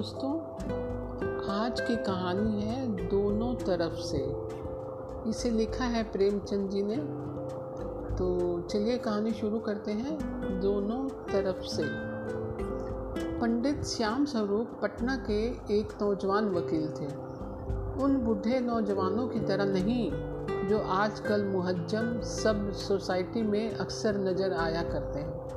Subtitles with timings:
[0.00, 0.40] दोस्तों,
[1.50, 4.36] आज की कहानी है दोनों तरफ़ से।
[5.30, 6.96] इसे लिखा है प्रेमचंद जी ने।
[8.16, 10.18] तो चलिए कहानी शुरू करते हैं
[10.60, 11.82] दोनों तरफ़ से।
[13.38, 15.42] पंडित श्याम स्वरूप पटना के
[15.78, 17.06] एक नौजवान वकील थे।
[18.04, 20.10] उन बूढ़े नौजवानों की तरह नहीं,
[20.68, 25.50] जो आजकल मुहज्जम सब सोसाइटी में अक्सर नज़र आया करते हैं।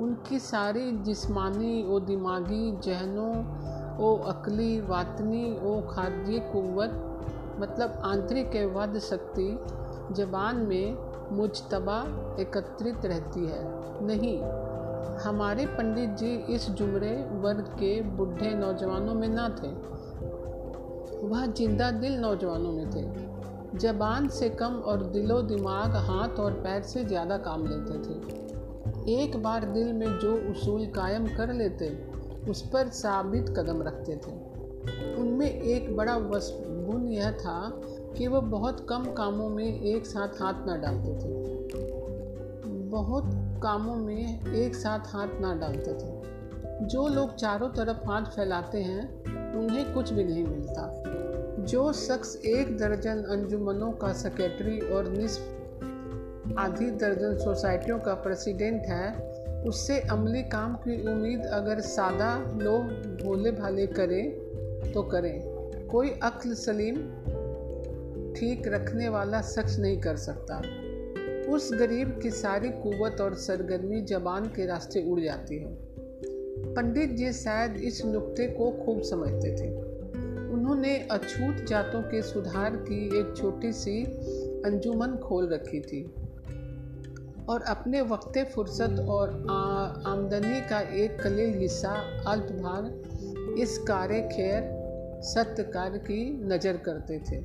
[0.00, 3.32] उनकी सारी जिस्मानी व दिमागी जहनों
[4.00, 7.00] ओ अकली वातनी, ओ खाद्य कुवत
[7.60, 9.58] मतलब आंतरिक वध शक्ति,
[10.12, 10.96] जबान में
[11.32, 11.98] मुजतबा
[12.40, 13.62] एकत्रित रहती है।
[14.06, 14.40] नहीं,
[15.24, 19.68] हमारे पंडित जी इस जुमरे वर्ग के बूढ़े नौजवानों में ना थे।
[21.26, 23.24] वह ज़िंदा दिल नौजवानों में थे।
[23.78, 29.42] जबान से कम और दिलो दिमाग, हाथ और पैर से ज़्यादा काम लेते थे। एक
[29.42, 32.13] बार दिल में जो उसूल कायम कर लेते
[32.48, 34.54] उस पर साबित कदम रखते थे।
[35.14, 37.80] उनमें एक बड़ा गुण यह था
[38.16, 41.44] कि वह बहुत कम कामों में एक साथ हाथ ना डालते थे।
[42.68, 43.24] बहुत
[43.62, 46.24] कामों में एक साथ हाथ ना डालते थे।
[46.86, 51.02] जो लोग चारों तरफ़ हाथ फैलाते हैं, उन्हें कुछ भी नहीं मिलता।
[51.58, 55.42] जो शख्स एक दर्जन अंजुमनों का सेक्रेटरी और निस्फ
[56.58, 59.33] आधी दर्जन सोसाइटियों का प्रेसिडेंट है
[59.66, 62.82] उससे अमली काम की उम्मीद अगर सादा लोग
[63.24, 64.30] भोले भाले करें
[64.92, 65.40] तो करें।
[65.86, 66.96] कोई अक्ल सलीम
[68.32, 70.62] ठीक रखने वाला सच नहीं कर सकता।
[71.52, 75.76] उस गरीब की सारी कुवत और सरगर्मी जबान के रास्ते उड़ जाती है।
[76.74, 79.68] पंडित जी शायद इस नुक्ते को खूब समझते थे।
[80.52, 84.04] उन्होंने अछूत जातों के सुधार की एक छोटी सी
[84.64, 86.14] अंजुमन खोल रखी थी।
[87.48, 89.28] और अपने वक्त फुर्सत और
[90.06, 91.90] आमदनी का एक कलील हिस्सा,
[92.26, 94.62] अल्प भाग इस कार्य खैर,
[95.22, 97.42] सत्य कार्य की नज़र करते थे।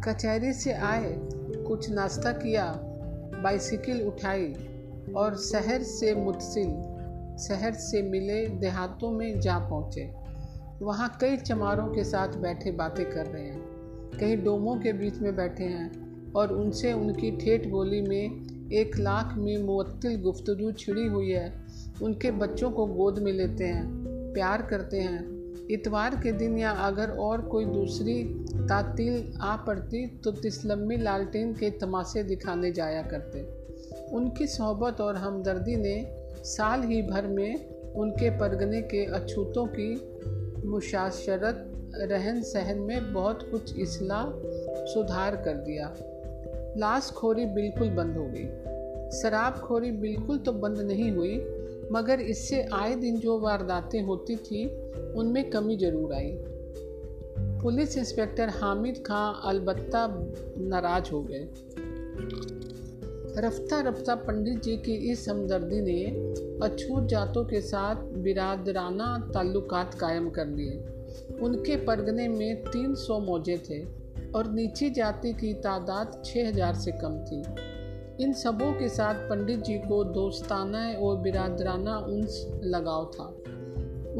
[0.00, 1.16] कचहरी से आए,
[1.66, 2.72] कुछ नाश्ता किया,
[3.42, 4.54] बाइसिकल उठाई
[5.16, 6.70] और शहर से मुतसिल,
[7.38, 10.12] शहर से मिले देहातों में जा पहुँचे।
[10.82, 13.62] वहाँ कई चमारों के साथ बैठे बातें कर रहे हैं।
[14.20, 19.34] कहीं डोमों के बीच में बैठे हैं और उनसे उनकी ठेठ बोली में एक लाख
[19.38, 21.64] में मुअत्तिल गुफ्तु छिड़ी हुई है।
[22.02, 24.04] उनके बच्चों को गोद में लेते हैं,
[24.34, 25.32] प्यार करते हैं।
[25.70, 28.24] इतवार के दिन या अगर और कोई दूसरी
[28.54, 33.42] तातील आ पड़ती तो तिसलम्मी लालटेन के तमाशे दिखाने जाया करते।
[34.16, 35.96] उनकी सोहबत और हमदर्दी ने
[36.44, 39.94] साल ही भर में उनके परगने के अछूतों की
[40.66, 44.24] मुशाशरत रहन सहन में बहुत कुछ इसला
[44.86, 45.94] सुधार कर दिया।
[46.76, 48.46] लाश खोरी बिल्कुल बंद हो गई।
[49.18, 51.36] शराब खोरी बिल्कुल तो बंद नहीं हुई,
[51.92, 54.66] मगर इससे आए दिन जो वारदातें होती थी,
[55.16, 56.32] उनमें कमी ज़रूर आई।
[57.62, 60.06] पुलिस इंस्पेक्टर हामिद खां अलबत्ता
[60.58, 61.48] नाराज़ हो गए।
[63.38, 66.02] रफ्ता रफ्ता पंडित जी की इस हमदर्दी ने
[66.62, 70.84] अछूत जातों के साथ बिरादराना ताल्लुकात कायम कर लिए।
[71.40, 74.03] उनके परगने में तीन सौ मौजे थे।
[74.34, 77.42] और नीची जाति की तादाद 6000 से कम थी।
[78.24, 83.24] इन सबों के साथ पंडित जी को दोस्ताना और बिरादराना उनस लगाव था।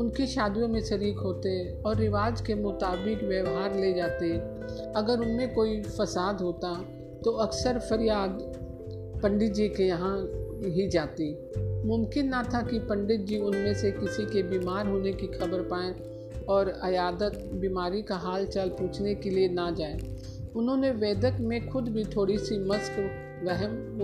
[0.01, 4.31] उनकी शादियों में शरीक होते और रिवाज के मुताबिक व्यवहार ले जाते।
[4.97, 6.75] अगर उनमें कोई फसाद होता
[7.25, 8.39] तो अक्सर फरियाद
[9.23, 10.17] पंडित जी के यहाँ
[10.65, 11.31] ही जाती।
[11.87, 15.93] मुमकिन ना था कि पंडित जी उनमें से किसी के बीमार होने की खबर पाएँ।
[16.49, 19.99] और अयादत बीमारी का हाल चाल पूछने के लिए ना जाए।
[20.57, 22.99] उन्होंने वेदक में खुद भी थोड़ी सी मस्क,
[23.45, 24.01] वहम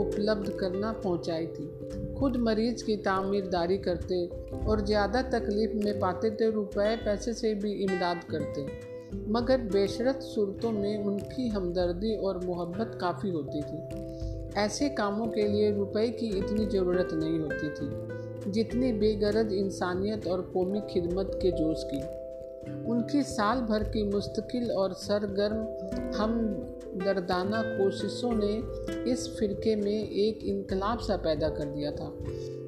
[0.00, 4.26] उपलब्ध करना पहुंचाई थी। खुद मरीज़ की तामीरदारी करते
[4.66, 8.66] और ज़्यादा तकलीफ़ में पाते थे, रुपए पैसे से भी इमदाद करते।
[9.28, 15.70] मगर बेशरत सूरतों में उनकी हमदर्दी और मोहब्बत काफ़ी होती थी। ऐसे कामों के लिए
[15.72, 21.84] रुपए की इतनी ज़रूरत नहीं होती थी। जितनी बेगरज इंसानियत और कौमी खिदमत के जोश
[21.84, 22.00] की।
[22.90, 25.56] उनकी साल भर की मुस्तकिल और सरगर्म
[26.16, 26.38] हम
[27.04, 32.06] दर्दाना कोशिशों ने इस फिरके में एक इनकलाब सा पैदा कर दिया था।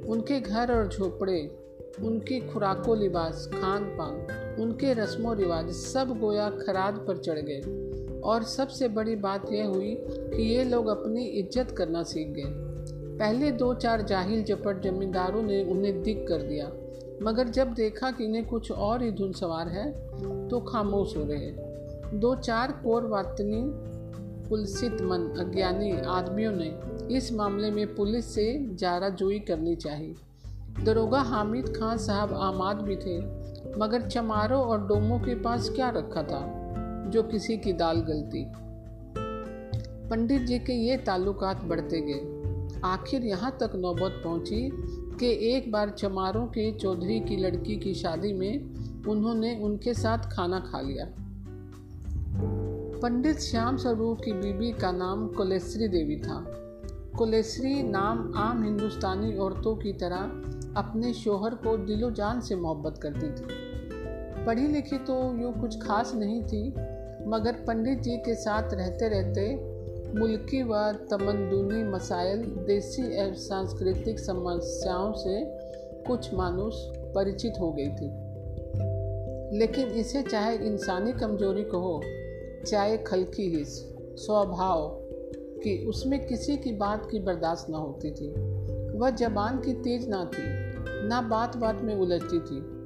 [0.08, 1.56] उनके घर और झोपड़े,
[2.02, 8.42] उनकी खुराको लिबास खान पान उनके रस्मो रिवाज सब गोया खराज पर चढ़ गए। और
[8.42, 12.73] सबसे बड़ी बात यह हुई कि ये लोग अपनी इज़्ज़त करना सीख गए।
[13.14, 16.66] पहले दो चार जाहिल जपट जमींदारों ने उन्हें दिख कर दिया,
[17.22, 19.90] मगर जब देखा कि इन्हें कुछ और ही धुन सवार है
[20.48, 23.62] तो खामोश हो रहे दो चार कोर वातनी,
[24.48, 26.72] पुलसित मन अज्ञानी आदमियों ने
[27.16, 28.44] इस मामले में पुलिस से
[28.74, 30.14] जाराजोई करनी चाहिए।
[30.84, 33.18] दरोगा हामिद खान साहब आमाद भी थे,
[33.78, 36.42] मगर चमारों और डोमों के पास क्या रखा था,
[37.10, 38.44] जो किसी की दाल गलती?
[40.10, 42.33] पंडित जी के ये ताल्लुकात बढ़ते गए।
[42.84, 44.68] आखिर यहाँ तक नौबत पहुँची
[45.20, 50.58] कि एक बार चमारों के चौधरी की लड़की की शादी में उन्होंने उनके साथ खाना
[50.60, 51.06] खा लिया।
[53.02, 56.44] पंडित श्याम स्वरूप की बीबी का नाम कोलेश्वरी देवी था।
[57.18, 63.28] कोलेश्वरी नाम आम हिंदुस्तानी औरतों की तरह अपने शोहर को दिलो जान से मोहब्बत करती
[63.28, 66.68] थी। पढ़ी लिखी तो यूँ कुछ खास नहीं थी,
[67.28, 69.73] मगर पंडित जी के साथ रहते रहते
[70.18, 75.44] मुल्की व तमंदूनी मसाइल देसी एवं सांस्कृतिक समस्याओं से
[76.02, 76.74] कुछ मानुष
[77.14, 78.24] परिचित हो गई थी।
[79.58, 82.02] लेकिन इसे चाहे इंसानी कमज़ोरी कहो,
[82.66, 83.68] चाहे खलकी हिस,
[84.16, 85.00] स्वभाव
[85.64, 88.30] कि उसमें किसी की बात की बर्दाश्त न होती थी।
[88.98, 90.74] वह जबान की तेज ना थी,
[91.08, 92.83] ना बात बात में उलझती थी।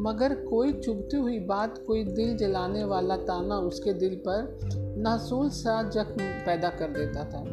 [0.00, 4.58] मगर कोई चुभती हुई बात कोई दिल जलाने वाला ताना उसके दिल पर
[4.98, 6.16] नासूल सा जख्म
[6.46, 7.44] पैदा कर देता था।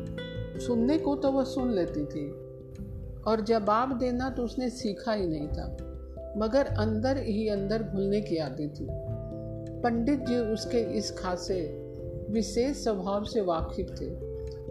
[0.60, 2.30] सुनने को तो वह सुन लेती थी।
[3.28, 5.66] और जवाब देना तो उसने सीखा ही नहीं था,
[6.38, 8.88] मगर अंदर ही अंदर भूलने की आदत थी।
[9.82, 11.62] पंडित जी उसके इस खासे,
[12.30, 14.10] विशेष स्वभाव से वाकिफ थे,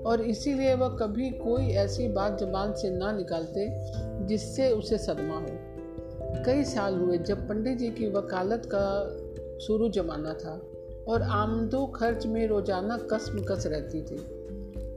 [0.03, 3.69] और इसीलिए वह कभी कोई ऐसी बात जबान से ना निकालते
[4.27, 5.66] जिससे उसे सदमा हो।
[6.45, 8.87] कई साल हुए जब पंडित जी की वकालत का
[9.67, 10.63] शुरू जमाना था
[11.09, 14.19] और आमदो खर्च में रोज़ाना कसम कस रहती थी।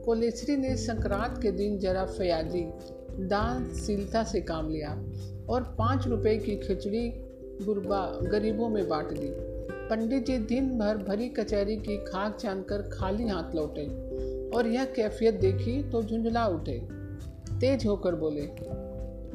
[0.05, 2.61] कोलेसरी ने संक्रांत के दिन जरा फयाजी
[3.19, 4.89] दानशीलता से काम लिया
[5.49, 7.07] और पाँच रुपए की खिचड़ी
[7.65, 9.31] गुरबा गरीबों में बांट दी।
[9.89, 13.85] पंडित जी दिन भर भरी कचहरी की खाक कर खाली हाथ लौटे
[14.49, 16.79] और यह कैफियत देखी तो झुंझला उठे।
[17.59, 18.41] तेज होकर बोले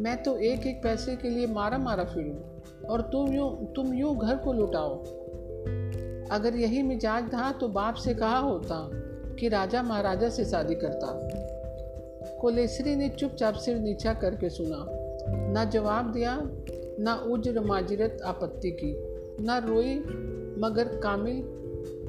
[0.00, 2.36] मैं तो एक एक पैसे के लिए मारा मारा फिरूं,
[2.88, 4.98] और तुम यूँ तुम यूँ घर को लुटाओ।
[6.30, 8.90] अगर यही मिजाज था तो बाप से कहा होता
[9.40, 11.06] कि राजा महाराजा से शादी करता।
[12.40, 14.86] कोलेसरी ने चुपचाप सिर नीचा करके सुना।
[15.52, 16.38] ना जवाब दिया,
[17.00, 18.94] ना उज्र माजरत आपत्ति की,
[19.44, 19.98] ना रोई,
[20.58, 21.42] मगर कामिल,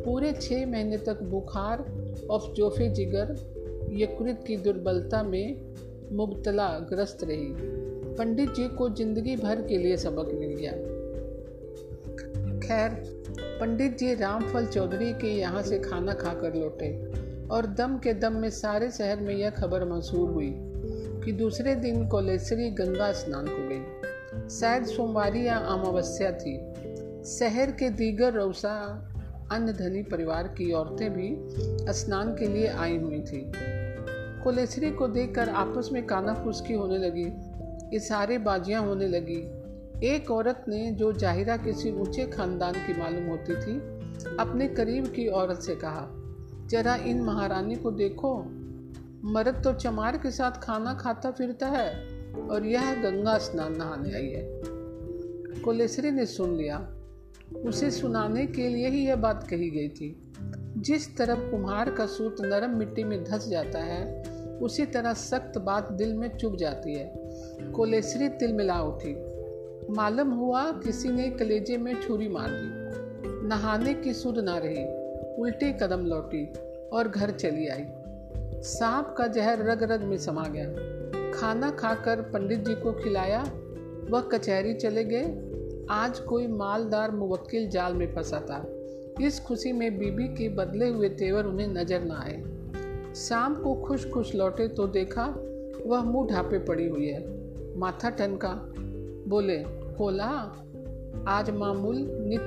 [0.05, 1.85] पूरे छः महीने तक बुखार,
[2.29, 3.35] और जोफे जिगर,
[3.91, 5.75] यकृत की दुर्बलता में
[6.15, 7.47] मुबतला ग्रस्त रही।
[8.15, 10.71] पंडित जी को ज़िंदगी भर के लिए सबक मिल गया।
[12.59, 12.89] खैर,
[13.59, 16.89] पंडित जी रामफल चौधरी के यहाँ से खाना खाकर लौटे
[17.47, 20.53] और दम के दम में सारे शहर में यह खबर मशहूर हुई
[21.25, 26.57] कि दूसरे दिन कोलेसरी गंगा स्नान को गई। शायद सोमवारी या अमावस्या थी।
[27.25, 28.73] शहर के दीगर रौसा
[29.51, 31.29] अन्य धनी परिवार की औरतें भी
[31.93, 33.41] स्नान के लिए आई हुई थी।
[34.45, 37.33] कोलेसरी को देखकर आपस में काना फुसकी होने लगी।
[37.97, 39.37] इशारे बाजियाँ होने लगी।
[40.07, 43.77] एक औरत ने जो जाहिरा किसी ऊँचे खानदान की मालूम होती थी,
[44.39, 46.07] अपने करीब की औरत से कहा,
[46.67, 48.43] जरा इन महारानी को देखो।
[49.23, 52.07] मर्द तो चमार के साथ खाना खाता फिरता है
[52.49, 54.61] और यह गंगा स्नान नहाने आई है।
[55.61, 56.91] कोलेसरी ने सुन लिया।
[57.65, 60.21] उसे सुनाने के लिए ही यह बात कही गई थी।
[60.77, 65.91] जिस तरफ़ कुम्हार का सूत नरम मिट्टी में धस जाता है उसी तरह सख्त बात
[65.91, 67.11] दिल में चुभ जाती है।
[67.71, 69.15] कोलेसरी तिल मिला उठी
[69.93, 74.85] मालूम हुआ किसी ने कलेजे में छुरी मार दी। नहाने की सुध ना रही।
[75.41, 76.45] उल्टे कदम लौटी
[76.93, 77.85] और घर चली आई।
[78.61, 83.41] सांप का जहर रग रग में समा गया। खाना खाकर पंडित जी को खिलाया।
[84.09, 85.51] वह कचहरी चले गए।
[85.89, 88.65] आज कोई मालदार मुवक्किल जाल में फंसा था।
[89.25, 92.54] इस खुशी में बीबी के बदले हुए तेवर उन्हें नज़र न आए।
[93.15, 95.25] शाम को खुश खुश लौटे तो देखा
[95.85, 97.45] वह मुँह ढापे पड़ी हुई है।
[97.77, 98.73] माथा टनका।
[99.27, 99.57] बोले,
[99.99, 100.55] होला,
[101.27, 102.41] आज मामूल नित,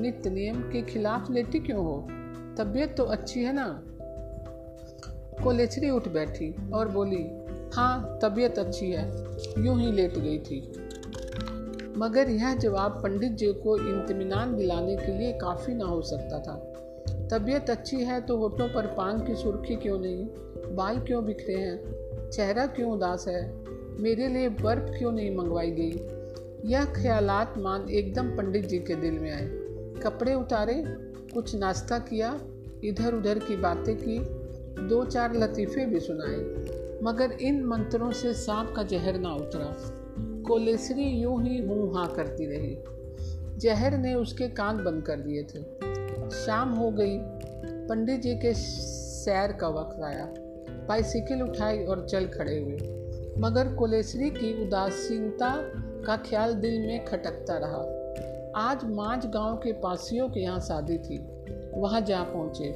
[0.00, 2.06] नित्य नियम के खिलाफ लेटी क्यों हो?
[2.58, 3.82] तबीयत तो अच्छी है ना?
[5.44, 7.26] कोलेचरी उठ बैठी और बोली
[7.74, 9.08] हाँ तबीयत अच्छी है।
[9.66, 10.72] यूँ ही लेट गई थी।
[11.98, 16.72] मगर यह जवाब पंडित जी को इतमान दिलाने के लिए काफ़ी ना हो सकता था।
[17.30, 20.26] तबीयत अच्छी है तो होठों पर पान की सुर्खी क्यों नहीं?
[20.74, 21.84] बाल क्यों बिखरे हैं?
[22.30, 23.54] चेहरा क्यों उदास है?
[24.00, 26.08] मेरे लिए बर्फ़ क्यों नहीं मंगवाई गई?
[26.70, 29.50] यह ख्यालात मान एकदम पंडित जी के दिल में आए।
[30.02, 30.84] कपड़े उतारे,
[31.34, 32.40] कुछ नाश्ता किया
[32.84, 34.18] इधर उधर की बातें की
[34.88, 36.66] दो चार लतीफ़े भी सुनाए।
[37.02, 39.76] मगर इन मंत्रों से सांप का जहर ना उतरा।
[40.48, 42.78] कोलेसरी यूँ ही हूँ हाँ करती रही।
[43.58, 45.86] जहर ने उसके कान बंद कर दिए थे।
[46.30, 47.18] शाम हो गई।
[47.88, 50.34] पंडित जी के सैर का वक्त आया।
[50.88, 52.76] बाइसिकल उठाई और चल खड़े हुए।
[53.38, 55.72] मगर कोलेसरी की उदासीनता
[56.06, 58.02] का ख्याल दिल में खटकता रहा।
[58.62, 61.18] आज मांझ गाँव के पासियों के यहाँ शादी थी।
[61.74, 62.74] वहाँ जा पहुँचे।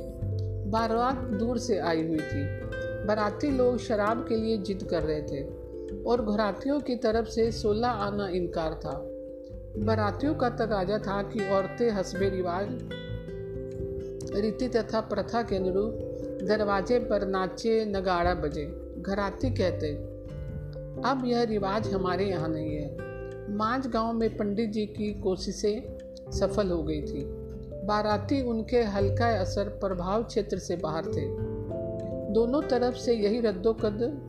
[0.71, 2.61] बारात दूर से आई हुई थी।
[3.07, 5.43] बाराती लोग शराब के लिए जिद कर रहे थे
[6.03, 9.07] और घरातियों की तरफ़ से सोलह आना इनकार था।
[9.85, 12.67] बारातियों का तकाजा था कि औरतें हसबे रिवाज
[14.35, 15.93] रीति तथा प्रथा के अनुरूप
[16.49, 19.95] दरवाजे पर नाचे नगाड़ा बजे। घराती कहते,
[21.11, 23.11] अब यह रिवाज हमारे यहाँ नहीं है।
[23.57, 25.99] मांझ गाँव में पंडित जी की कोशिशें
[26.33, 27.25] सफल हो गई थी।
[27.87, 31.51] बाराती उनके हल्का असर प्रभाव क्षेत्र से बाहर थे।
[32.33, 34.27] दोनों तरफ़ से यही रद्दोकद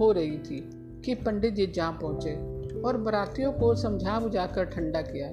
[0.00, 0.70] हो रही थी
[1.04, 2.34] कि पंडित जी जा पहुँचे
[2.80, 5.28] और बरातियों को समझा बुझाकर ठंडा किया।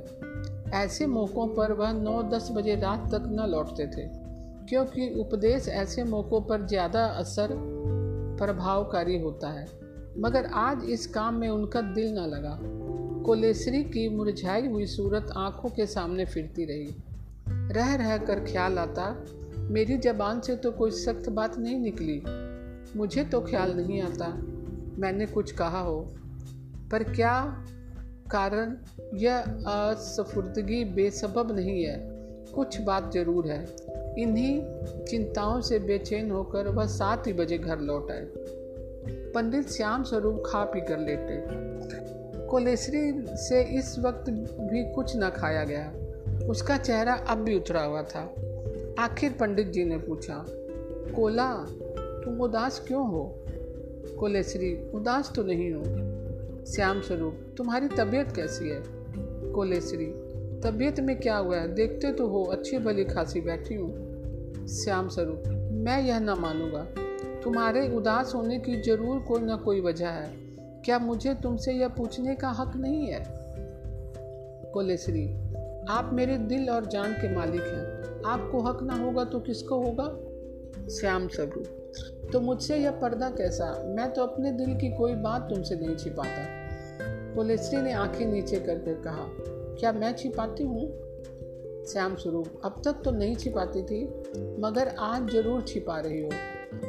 [0.75, 4.07] ऐसे मौक़ों पर वह नौ दस बजे रात तक न लौटते थे,
[4.69, 7.55] क्योंकि उपदेश ऐसे मौक़ों पर ज़्यादा असर
[8.39, 9.67] प्रभावकारी होता है।
[10.19, 12.57] मगर आज इस काम में उनका दिल न लगा।
[13.23, 16.95] कोलेसरी की मुरझाई हुई सूरत आँखों के सामने फिरती रही।
[17.73, 19.25] रह रह कर ख्याल आता,
[19.69, 22.21] मेरी जबान से तो कोई सख्त बात नहीं निकली।
[22.97, 24.27] मुझे तो ख्याल नहीं आता।
[24.99, 25.99] मैंने कुछ कहा हो।
[26.91, 27.63] पर क्या
[28.31, 28.77] कारण
[29.13, 31.97] यह असफुर्दगी बेसबब नहीं है।
[32.55, 33.75] कुछ बात ज़रूर है।
[34.19, 34.61] इन्हीं
[35.05, 38.25] चिंताओं से बेचैन होकर वह सात ही बजे घर लौट आए।
[39.33, 41.41] पंडित श्याम स्वरूप खा पी कर लेटे।
[42.47, 45.93] कोलेसरी से इस वक्त भी कुछ न खाया गया।
[46.49, 48.35] उसका चेहरा अब भी उतरा हुआ था।
[48.99, 50.45] आखिर पंडित जी ने पूछा,
[51.15, 51.53] कोला,
[52.25, 53.45] तुम उदास क्यों हो?
[54.19, 56.14] कोलेसरी, उदास तो नहीं हो।
[56.67, 58.83] श्याम स्वरूप, तुम्हारी तबीयत कैसी है?
[59.51, 60.05] कोलेसरी
[60.59, 61.75] तबीयत में क्या हुआ है?
[61.75, 66.87] देखते तो हो, अच्छी भली खासी बैठी हूँ। श्याम स्वरूप, मैं यह ना मानूँगा।
[67.43, 72.35] तुम्हारे उदास होने की ज़रूर कोई ना कोई वजह है। क्या मुझे तुमसे यह पूछने
[72.35, 73.23] का हक नहीं है?
[74.73, 75.33] कोलेसरी
[75.89, 80.19] आप मेरे दिल और जान के मालिक हैं। आपको हक ना होगा तो किसको होगा?
[80.87, 81.84] श्याम स्वरूप
[82.35, 83.83] तो मुझसे यह पर्दा कैसा?
[83.87, 88.93] मैं तो अपने दिल की कोई बात तुमसे नहीं छिपाता पुलिसरी ने आँखें नीचे करके
[88.93, 89.27] कहा,
[89.79, 90.87] क्या मैं छिपाती हूँ?
[91.85, 94.05] श्याम स्वरूप, अब तक तो नहीं छिपाती थी,
[94.61, 96.29] मगर आज ज़रूर छिपा रही हो।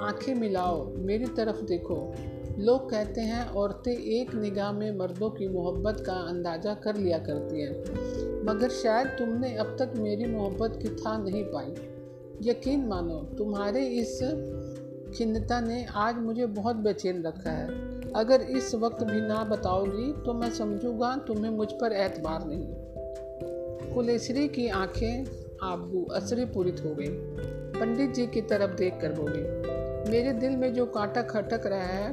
[0.03, 2.15] आँखें मिलाओ, मेरी तरफ़ देखो।
[2.59, 7.61] लोग कहते हैं, औरतें एक निगाह में मर्दों की मोहब्बत का अंदाज़ा कर लिया करती
[7.61, 11.75] हैं। मगर शायद तुमने अब तक मेरी मोहब्बत की था नहीं पाई।
[12.43, 14.19] यकीन मानो, तुम्हारे इस
[15.17, 17.67] खिन्नता ने आज मुझे बहुत बेचैन रखा है।
[18.13, 24.49] अगर इस वक्त भी ना बताओगी तो मैं समझूँगा तुम्हें मुझ पर एतबार नहीं। कुलेश्वरी
[24.49, 25.25] की आँखें
[25.63, 27.09] आबू असरी पूरित हो गई।
[27.81, 29.43] पंडित जी की तरफ़ देख कर बोली,
[30.11, 32.13] मेरे दिल में जो कांटा खटक रहा है,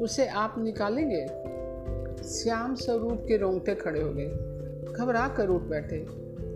[0.00, 1.26] उसे आप निकालेंगे?
[2.28, 4.28] श्याम स्वरूप के रोंगटे खड़े हो गए।
[4.92, 6.00] घबरा कर उठ बैठे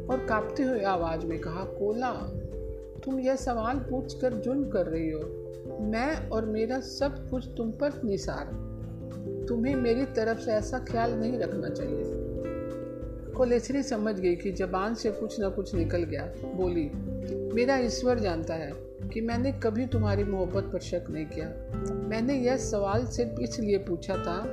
[0.07, 2.13] और कांपते हुए आवाज़ में कहा, कोला,
[3.05, 5.39] तुम यह सवाल पूछ कर जुल्म कर रही हो।
[5.83, 8.73] मैं और मेरा सब कुछ तुम पर निसार।
[9.49, 12.03] तुम्हें मेरी तरफ़ से ऐसा ख्याल नहीं रखना चाहिए।
[13.33, 16.91] कोलेसरी समझ गई कि जबान से कुछ ना कुछ निकल गया। बोली,
[17.55, 18.73] मेरा ईश्वर जानता है
[19.13, 21.47] कि मैंने कभी तुम्हारी मोहब्बत पर शक नहीं किया।
[21.93, 24.45] मैंने यह सवाल सिर्फ़ इसलिए पूछा था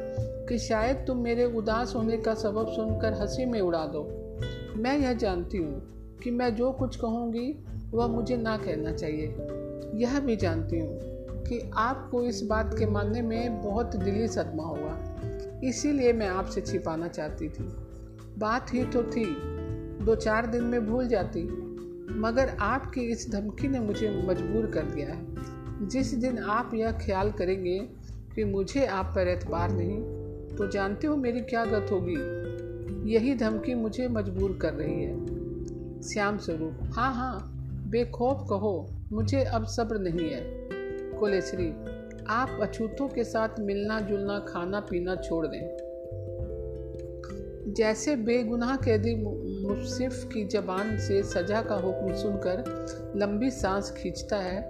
[0.50, 4.04] कि शायद तुम मेरे उदास होने का सबब सुनकर हँसी में उड़ा दो।
[4.78, 5.82] मैं यह जानती हूँ
[6.24, 9.26] कि मैं जो कुछ कहूँगी, वह मुझे ना कहना चाहिए।
[9.96, 15.06] यह भी जानती हूँ कि आपको इस बात के मानने में बहुत दिली सदमा होगा
[15.64, 17.64] इसीलिए मैं आपसे छिपाना चाहती थी।
[18.38, 19.26] बात ही तो थी।
[20.06, 21.44] दो चार दिन में भूल जाती।
[22.12, 25.26] मगर आपकी इस धमकी ने मुझे मजबूर कर दिया है।
[25.88, 27.80] जिस दिन आप यह ख्याल करेंगे
[28.36, 29.98] कि मुझे आप पर एतबार नहीं
[30.58, 32.40] तो जानते हो मेरी क्या गत होगी?
[33.12, 35.40] यही धमकी मुझे मजबूर कर रही है।
[36.02, 37.52] श्याम स्वरूप हाँ हाँ
[37.90, 40.70] बेखौफ कहो, मुझे अब सब्र नहीं है।
[41.20, 41.70] कोलेश्वरी
[42.30, 45.88] आप अछूतों के साथ मिलना जुलना खाना पीना छोड़ दें।
[47.74, 54.62] जैसे बेगुनाह कैदी मुसिफ की जबान से सजा का हुक्म सुनकर लंबी सांस खींचता है,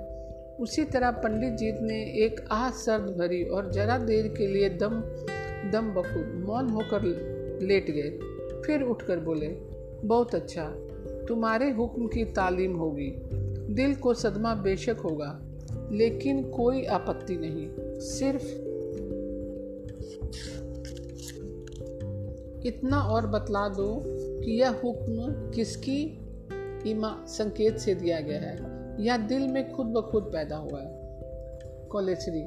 [0.60, 5.01] उसी तरह पंडित जी ने एक आह सर्द भरी और जरा देर के लिए दम
[5.72, 7.03] दम बखूद मौन होकर
[7.62, 8.10] लेट गए।
[8.65, 9.48] फिर उठकर बोले,
[10.08, 10.65] बहुत अच्छा
[11.27, 13.12] तुम्हारे हुक्म की तालीम होगी।
[13.74, 15.39] दिल को सदमा बेशक होगा।
[15.91, 17.69] लेकिन कोई आपत्ति नहीं,
[18.00, 18.69] सिर्फ़
[22.67, 26.19] इतना और बतला दो कि यह हुक्म किसकी
[26.89, 31.00] इमा संकेत से दिया गया है। या दिल में खुद ब खुद पैदा हुआ है।
[31.91, 32.46] कोलेचरी,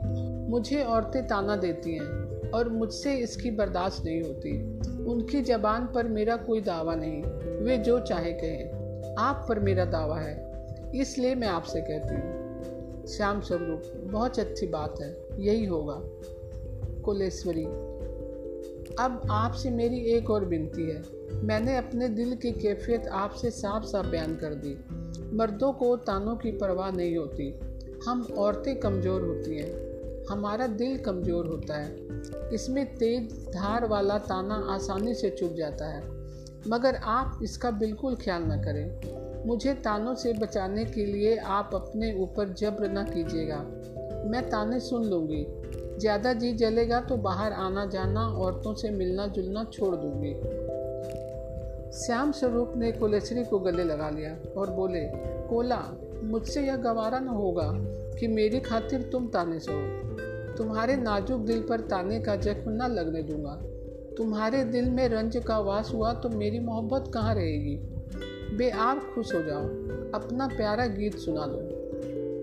[0.51, 2.07] मुझे औरतें ताना देती हैं
[2.51, 4.63] और मुझसे इसकी बर्दाश्त नहीं होती।
[5.05, 7.23] उनकी जबान पर मेरा कोई दावा नहीं,
[7.65, 8.71] वे जो चाहे कहें।
[9.19, 10.53] आप पर मेरा दावा है,
[10.95, 12.42] इसलिए मैं आपसे कहती हूँ।
[13.09, 16.03] श्याम स्वरूप, बहुत अच्छी बात है, यही होगा।
[17.03, 17.65] कोलेश्वरी,
[19.01, 21.03] अब आपसे मेरी एक और विनती है।
[21.43, 24.79] मैंने अपने दिल की कैफियत आपसे साफ़ साफ़ बयान कर दी।
[25.37, 27.55] मर्दों को तानों की परवाह नहीं होती।
[28.07, 29.93] हम औरतें कमज़ोर होती हैं।
[30.31, 31.97] हमारा दिल कमज़ोर होता है।
[32.55, 36.03] इसमें तेज धार वाला ताना आसानी से चुभ जाता है।
[36.69, 39.01] मगर आप इसका बिल्कुल ख्याल न करें।
[39.47, 43.57] मुझे तानों से बचाने के लिए आप अपने ऊपर जब्र न कीजिएगा।
[44.31, 45.47] मैं ताने सुन लूँगी।
[45.99, 50.35] ज़्यादा जी जलेगा तो बाहर आना जाना, औरतों से मिलना जुलना छोड़ दूँगी।
[51.99, 55.01] श्याम स्वरूप ने कोलेश्वरी को गले लगा लिया और बोले,
[55.49, 55.83] कोला,
[56.25, 57.71] मुझसे यह गवारा न होगा
[58.21, 59.73] कि मेरी खातिर तुम ताने सो
[60.57, 63.59] तुम्हारे नाजुक दिल पर ताने का जख्म न लगने दूँगा।
[64.17, 67.77] तुम्हारे दिल में रंज का वास हुआ तो मेरी मोहब्बत कहाँ रहेगी?
[68.53, 69.65] बे आप खुश हो जाओ
[70.15, 71.59] अपना प्यारा गीत सुना दो।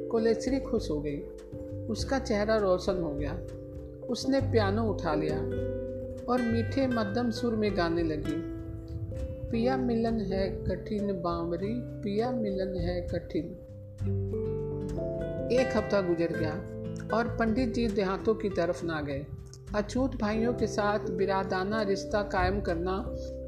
[0.10, 1.18] कोलेश्वरी खुश हो गई।
[1.90, 3.42] उसका चेहरा रोशन हो गया।
[4.10, 5.38] उसने पियानो उठा लिया
[6.32, 8.60] और मीठे मध्यम सुर में गाने लगी।
[9.52, 13.46] पिया मिलन है कठिन बावरी, पिया मिलन है कठिन।
[15.52, 16.54] एक हफ़्ता गुजर गया
[17.18, 19.26] और पंडित जी देहातों की तरफ़ ना गए।
[19.76, 23.06] अछूत भाइयों के साथ बिरादाना रिश्ता कायम करना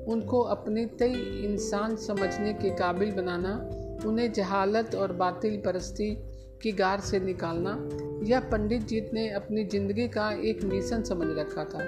[0.08, 1.14] उनको अपने तय
[1.46, 3.70] इंसान समझने के काबिल बनाना,
[4.06, 6.16] उन्हें जहालत और बातिल परस्ती
[6.64, 7.90] की गार से निकालना,
[8.24, 11.84] यह पंडित जी ने अपनी ज़िंदगी का एक मिशन समझ रखा था।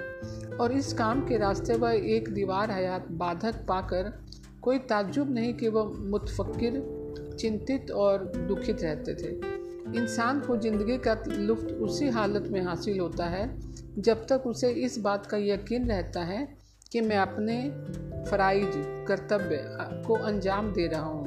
[0.56, 4.12] और इस काम के रास्ते वह एक दीवार हयात बाधक पाकर
[4.62, 9.30] कोई ताज्जुब नहीं कि वह मुतफक्र चिंतित और दुखित रहते थे।
[9.98, 13.60] इंसान को ज़िंदगी का लुफ्त उसी हालत में हासिल होता है
[13.98, 16.63] जब तक उसे इस बात का यकीन रहता है
[16.94, 17.70] कि मैं अपने
[18.30, 18.70] फ़राइज
[19.08, 19.60] कर्तव्य
[20.06, 21.24] को अंजाम दे रहा हूँ।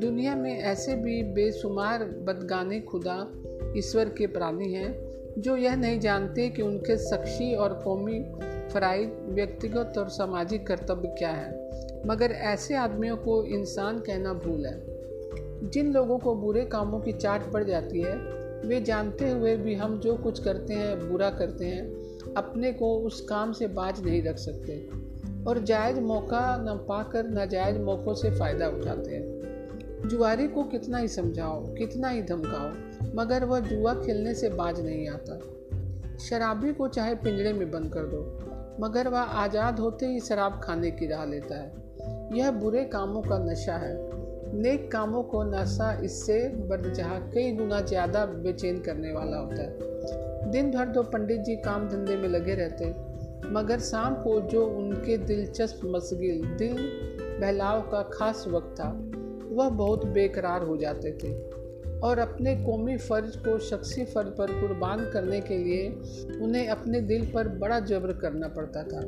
[0.00, 3.32] दुनिया में ऐसे भी बेशुमार बदगाने खुदा
[3.76, 8.24] ईश्वर के प्राणी हैं, जो यह नहीं जानते कि उनके शख्सी और कौमी
[8.72, 11.68] फ़राइज व्यक्तिगत और सामाजिक कर्तव्य क्या है।
[12.06, 14.82] मगर ऐसे आदमियों को इंसान कहना भूल है।
[15.70, 18.16] जिन लोगों को बुरे कामों की चाट पड़ जाती है,
[18.68, 22.02] वे जानते हुए भी हम जो कुछ करते हैं, बुरा करते हैं,
[22.36, 25.01] अपने को उस काम से बाज नहीं रख सकते।
[25.48, 31.08] और जायज़ मौका न पाकर नाजायज़ मौक़ों से फ़ायदा उठाते हैं। जुआरी को कितना ही
[31.08, 32.70] समझाओ, कितना ही धमकाओ,
[33.14, 35.40] मगर वह जुआ खेलने से बाज नहीं आता।
[36.18, 38.38] शराबी को चाहे पिंजरे में बंद कर दो,
[38.80, 43.38] मगर वह आज़ाद होते ही शराब खाने की राह लेता है। यह बुरे कामों का
[43.38, 43.94] नशा है।
[44.54, 50.70] नेक कामों को नशा इससे बदजहा कई गुना ज़्यादा बेचैन करने वाला होता है। दिन
[50.70, 52.84] भर तो पंडित जी काम धंधे में लगे रहते
[53.52, 56.76] मगर शाम को जो उनके दिलचस्प मशगिल दिल
[57.40, 58.88] बहलाव का खास वक्त था,
[59.48, 61.32] वह बहुत बेकरार हो जाते थे।
[62.00, 65.88] और अपने कौमी फ़र्ज़ को शख्सी फ़र्ज़ पर कुर्बान करने के लिए
[66.42, 69.00] उन्हें अपने दिल पर बड़ा जबर करना पड़ता था।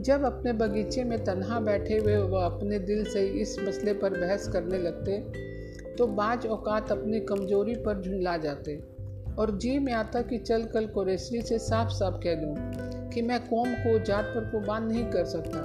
[0.00, 4.48] जब अपने बगीचे में तनहा बैठे हुए वह अपने दिल से इस मसले पर बहस
[4.48, 5.18] करने लगते
[5.96, 8.80] तो बाज औकात अपनी कमज़ोरी पर झुंझला जाते।
[9.38, 12.54] और जी में आता कि चल कल कुरेशी से साफ़ साफ़ कह दूँ
[13.14, 15.58] कि मैं कौम को, जात पर कुर्बान नहीं कर सकता।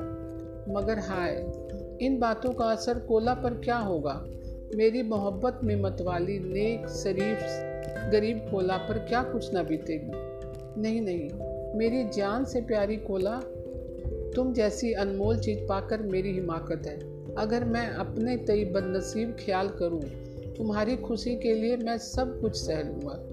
[0.74, 1.52] मगर हाय,
[2.02, 4.26] इन बातों का असर कोला पर क्या होगा?
[4.76, 7.40] मेरी मोहब्बत में मतवाली, नेक, शरीफ,
[8.12, 10.12] गरीब कोला पर क्या कुछ ना बीतेगी?
[10.82, 11.30] नहीं नहीं,
[11.78, 13.42] मेरी जान से प्यारी कोला,
[14.36, 17.00] तुम जैसी अनमोल चीज़ पाकर मेरी हिमाकत है।
[17.36, 20.02] अगर मैं अपने तई बदनसीब ख्याल करूँ,
[20.58, 23.31] तुम्हारी खुशी के लिए मैं सब कुछ सह लूँगा।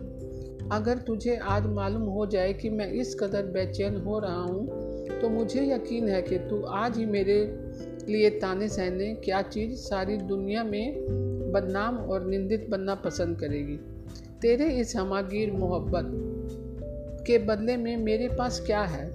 [0.73, 5.29] अगर तुझे आज मालूम हो जाए कि मैं इस कदर बेचैन हो रहा हूँ तो
[5.29, 7.37] मुझे यकीन है कि तू आज ही मेरे
[8.09, 13.77] लिए ताने सहने क्या चीज़ सारी दुनिया में बदनाम और निंदित बनना पसंद करेगी।
[14.41, 16.13] तेरे इस हमागीर मोहब्बत
[17.27, 19.07] के बदले में मेरे पास क्या है?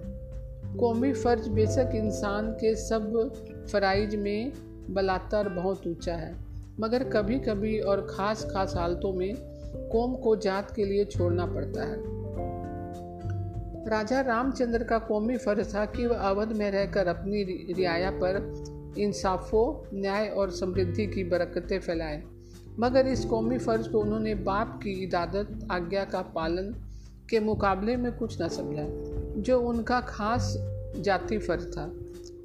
[0.79, 3.33] कौमी फ़र्ज़ बेशक इंसान के सब
[3.71, 4.51] फ़राइज में
[4.89, 6.35] बलात्कार बहुत ऊँचा है,
[6.79, 11.83] मगर कभी कभी और ख़ास ख़ास हालतों में कौम को जात के लिए छोड़ना पड़ता
[11.83, 12.23] है।
[13.87, 18.63] राजा रामचंद्र का कौमी फ़र्ज़ था कि वह अवध में रहकर अपनी रियाया पर
[18.97, 22.23] इंसाफों, न्याय और समृद्धि की बरकतें फैलाएँ।
[22.79, 26.75] मगर इस कौमी फ़र्ज़ को उन्होंने बाप की इदादत, आज्ञा का पालन
[27.29, 28.85] के मुकाबले में कुछ न समझा,
[29.41, 30.57] जो उनका खास
[30.99, 31.91] जाति फ़र्ज़ था।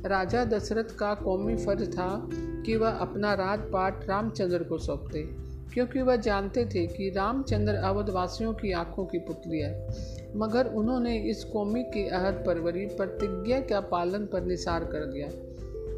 [0.06, 5.47] राजा दशरथ का कौमी फ़र्ज़ था कि वह अपना राजपाट रामचंद्र को सौंपते।
[5.78, 9.88] क्योंकि वह जानते थे कि रामचंद्र अवधवासियों की आँखों की पुतली है।
[10.36, 15.28] मगर उन्होंने इस कौमी की अहद परवरी प्रतिज्ञा का पालन पर निसार कर दिया,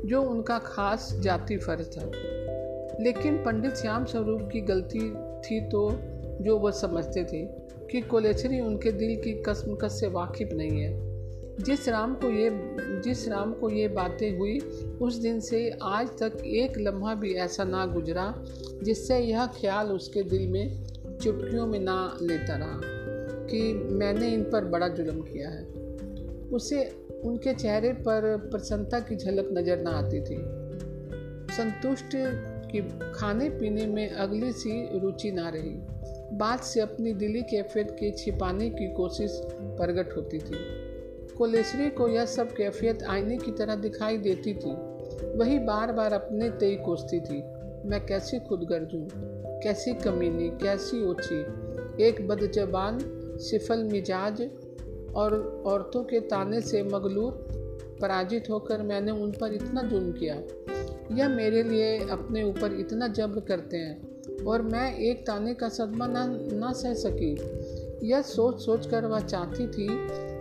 [0.08, 2.04] जो उनका खास जाति फ़र्ज़ था।
[3.02, 5.00] लेकिन पंडित श्याम स्वरूप की गलती
[5.40, 5.92] थी तो
[6.40, 7.46] जो वह समझते थे
[7.90, 11.09] कि कोलेचरी उनके दिल की कसमकस से वाकिफ नहीं है।
[11.60, 12.50] जिस राम को ये,
[13.00, 14.58] जिस राम को ये बातें हुई,
[15.00, 18.44] उस दिन से आज तक एक लम्हा भी ऐसा ना गुजरा,
[18.82, 20.84] जिससे यह ख्याल उसके दिल में
[21.22, 22.80] चुटकियों में ना लेता रहा,
[23.46, 25.64] कि मैंने इन पर बड़ा जुल्म किया है।
[26.48, 30.36] उसे उनके चेहरे पर प्रसन्नता की झलक नज़र ना आती थी।
[31.52, 32.10] संतुष्ट
[32.72, 32.80] कि
[33.14, 35.74] खाने पीने में अगली सी रुचि ना रही।
[36.36, 40.89] बात से अपनी दिली कैफियत के छिपाने की कोशिश प्रकट होती थी।
[41.40, 44.72] कोलेश्वरी को यह सब कैफियत आईने की तरह दिखाई देती थी।
[45.38, 47.42] वही बार बार अपने तय कोसती थी।
[47.88, 48.88] मैं कैसी खुदगर्ज
[49.62, 50.48] कैसी कमीनी?
[50.48, 51.40] कैसी ओछी?
[52.04, 52.98] एक बदजबान,
[53.40, 54.42] सिफल मिजाज
[55.14, 57.32] और औरतों के ताने से मगलूर
[58.00, 60.34] पराजित होकर मैंने उन पर इतना जुल्म किया।
[61.12, 66.06] यह मेरे लिए अपने ऊपर इतना जब्र करते हैं और मैं एक ताने का सदमा
[66.06, 67.34] ना ना सह सकी।
[68.02, 69.88] यह सोच सोच कर वह चाहती थी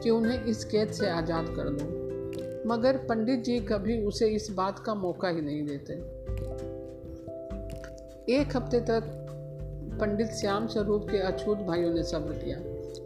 [0.04, 2.00] कि उन्हें इस कैद से आज़ाद कर दूँ।
[2.68, 5.94] मगर पंडित जी कभी उसे इस बात का मौका ही नहीं देते।
[8.34, 9.04] एक हफ़्ते तक
[10.02, 12.60] पंडित श्याम स्वरूप के अछूत भाइयों ने सब्र किया।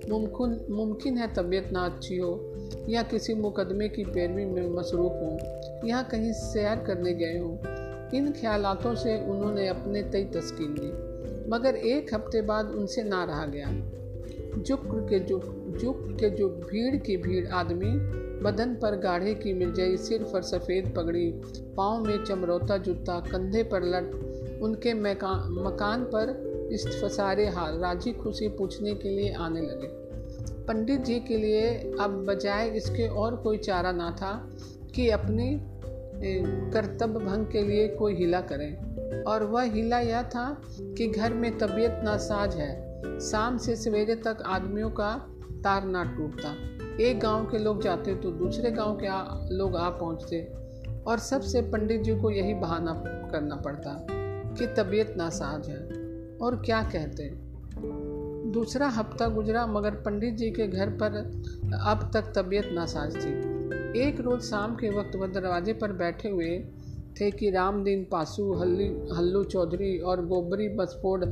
[0.10, 2.56] मुमकिन मुमकिन है तबीयत ना अच्छी हो
[2.90, 5.38] या किसी मुकदमे की पैरवी में मसरूफ़ हो,
[5.88, 7.58] या कहीं सैर करने गए हों,
[8.18, 10.92] इन ख्यालों से उन्होंने अपने तय तस्कीन दी।
[11.50, 13.68] मगर एक हफ़्ते बाद उनसे ना रहा गया
[14.58, 15.44] जुक के जुक
[15.82, 20.94] जुक के जो भीड़ की भीड़, आदमी। बदन पर गाढ़े की मिर्जई सिर पर सफ़ेद
[20.98, 21.42] पगड़ी,
[21.78, 24.14] पाँव में चमरौता जूता, कंधे पर लट।
[24.62, 29.88] उनके मकान पर इस फसारे हाल राज़ी खुशी पूछने के लिए आने लगे।
[30.64, 34.58] पंडित जी के लिए अब बजाय इसके और कोई चारा ना था
[34.96, 35.62] कि अपनी
[36.74, 41.58] कर्तव्य भंग के लिए कोई हिला करें। और वह हिला यह था कि घर में
[41.58, 45.16] तबीयत नासाज है। शाम से सवेरे तक आदमियों का
[45.64, 46.50] तार ना टूटता।
[47.04, 50.42] एक गाँव के लोग जाते तो दूसरे गाँव के आ, लोग आ पहुँचते
[51.08, 52.94] और सबसे पंडित जी को यही बहाना
[53.32, 53.96] करना पड़ता
[54.58, 55.80] कि तबीयत नासाज है
[56.38, 57.30] और क्या कहते।
[58.52, 61.18] दूसरा हफ़्ता गुजरा मगर पंडित जी के घर पर
[61.86, 66.58] अब तक तबीयत नासाज थी। एक रोज़ शाम के वक्त वह दरवाजे पर बैठे हुए
[67.22, 71.26] थे कि रामदीन पासू, हल्ली, हल्लू चौधरी और गोबरी बसफोड़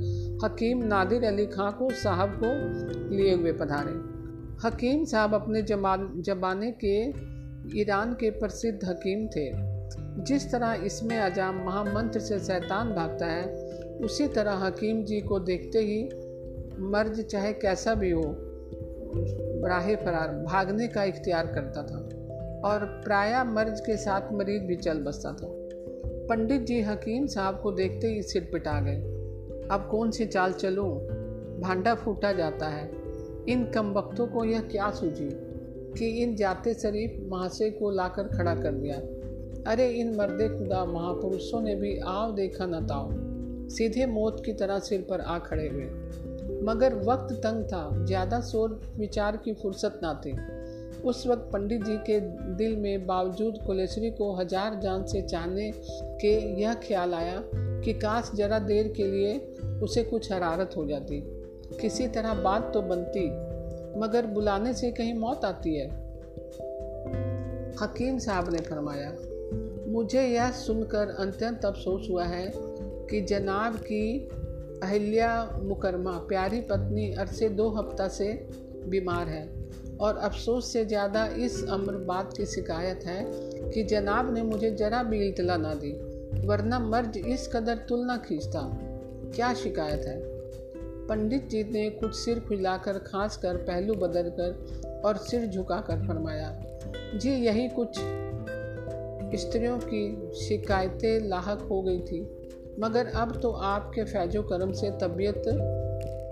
[0.45, 3.93] हकीम नादिर अली खां को, साहब को लिए हुए पधारे।
[4.67, 6.95] हकीम साहब अपने जमाने के
[7.79, 9.71] ईरान के प्रसिद्ध हकीम थे।
[10.23, 13.55] जिस तरह इसमें अजाम महामंत्र से शैतान भागता है,
[14.03, 16.03] उसी तरह हकीम जी को देखते ही
[16.79, 18.23] मर्ज चाहे कैसा भी हो
[19.67, 21.97] राह फरार, भागने का इख्तियार करता था
[22.69, 25.60] और प्राय मर्ज के साथ मरीज़ भी चल बसता था।
[26.31, 28.95] पंडित जी हकीम साहब को देखते ही सिर पिटा गए।
[29.71, 30.89] अब कौन सी चाल चलूँ?
[31.59, 32.91] भांडा फूटा जाता है।
[33.49, 35.29] इन कम वक्तों को यह क्या सूझी
[35.97, 38.95] कि इन जाते शरीफ महाशय को लाकर खड़ा कर दिया?
[39.71, 43.09] अरे इन मर्दे खुदा महापुरुषों ने भी आव देखा न ताओ
[43.69, 45.85] सीधे मौत की तरह सिर पर आ खड़े हुए।
[46.63, 50.31] मगर वक्त तंग था, ज़्यादा शोर विचार की फुर्सत ना थी।
[51.05, 52.19] उस वक्त पंडित जी के
[52.55, 55.71] दिल में बावजूद कुलेश्वरी को हज़ार जान से चाहने
[56.21, 57.41] के यह ख्याल आया
[57.83, 59.37] कि काश जरा देर के लिए
[59.83, 61.21] उसे कुछ हरारत हो जाती।
[61.81, 63.25] किसी तरह बात तो बनती,
[63.99, 65.87] मगर बुलाने से कहीं मौत आती है।
[67.81, 69.11] हकीम साहब ने फरमाया,
[69.87, 74.29] मुझे यह सुनकर अत्यंत अफसोस हुआ है कि जनाब की
[74.83, 78.33] अहिल्या मुकरमा, प्यारी पत्नी, अरसे दो हफ़्ता से
[78.87, 79.60] बीमार है।
[80.01, 83.23] और अफसोस से ज़्यादा इस अम्र बात की शिकायत है
[83.71, 85.91] कि जनाब ने मुझे ज़रा भी इतला ना दी,
[86.47, 88.61] वरना मर्ज इस कदर तुलना खींचता।
[89.35, 90.19] क्या शिकायत है?
[91.07, 96.51] पंडित जी ने कुछ सिर फुलाकर खांस कर पहलू बदल कर और सिर झुकाकर फरमाया,
[97.15, 97.99] जी, यही कुछ
[99.39, 102.21] स्त्रियों की शिकायतें लाक हो गई थी,
[102.79, 105.43] मगर अब तो आपके फैजो करम से तबीयत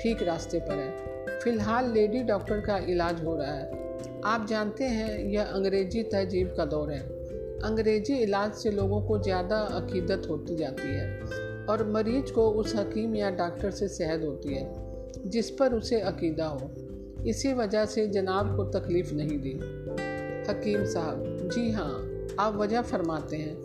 [0.02, 1.09] ठीक रास्ते पर है।
[1.44, 6.66] फ़िलहाल लेडी डॉक्टर का इलाज हो रहा है। आप जानते हैं, यह अंग्रेज़ी तहजीब का
[6.66, 7.00] दौर है।
[7.64, 13.16] अंग्रेज़ी इलाज से लोगों को ज़्यादा अकीदत होती जाती है और मरीज़ को उस हकीम
[13.16, 14.74] या डॉक्टर से सहद होती है,
[15.26, 16.72] जिस पर उसे अकीदा हो।
[17.26, 19.54] इसी वजह से जनाब को तकलीफ़ नहीं दी।
[20.52, 21.24] हकीम साहब,
[21.54, 21.92] जी हाँ
[22.40, 23.56] आप वजह फरमाते हैं।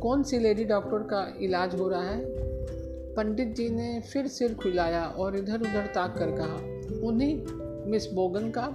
[0.00, 2.20] कौन सी लेडी डॉक्टर का इलाज हो रहा है?
[3.14, 8.50] पंडित जी ने फिर सिर खुलाया और इधर उधर ताक कर कहा उन्हीं मिस बोगन
[8.50, 8.68] का?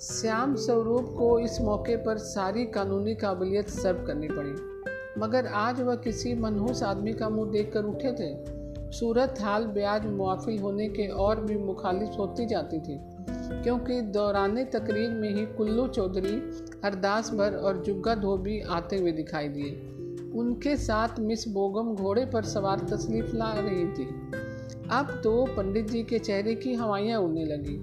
[0.00, 4.52] श्याम स्वरूप को इस मौके पर सारी कानूनी काबिलियत सर्व करनी पड़ी,
[5.20, 8.58] मगर आज वह किसी मनहूस आदमी का मुँह देखकर उठे थे।
[8.92, 12.98] सूरत हाल ब्याज मुआफिल होने के और भी मुखालिफ होती जाती थी,
[13.62, 16.36] क्योंकि दौरान तकरीर में ही कुल्लू चौधरी,
[16.84, 19.70] हरदास भर और जुग्गा धोबी आते हुए दिखाई दिए।
[20.40, 24.08] उनके साथ मिस बोगम घोड़े पर सवार तसलीफ ला रही थी।
[24.92, 27.76] अब तो पंडित जी के चेहरे की हवाइयाँ उड़ने लगी।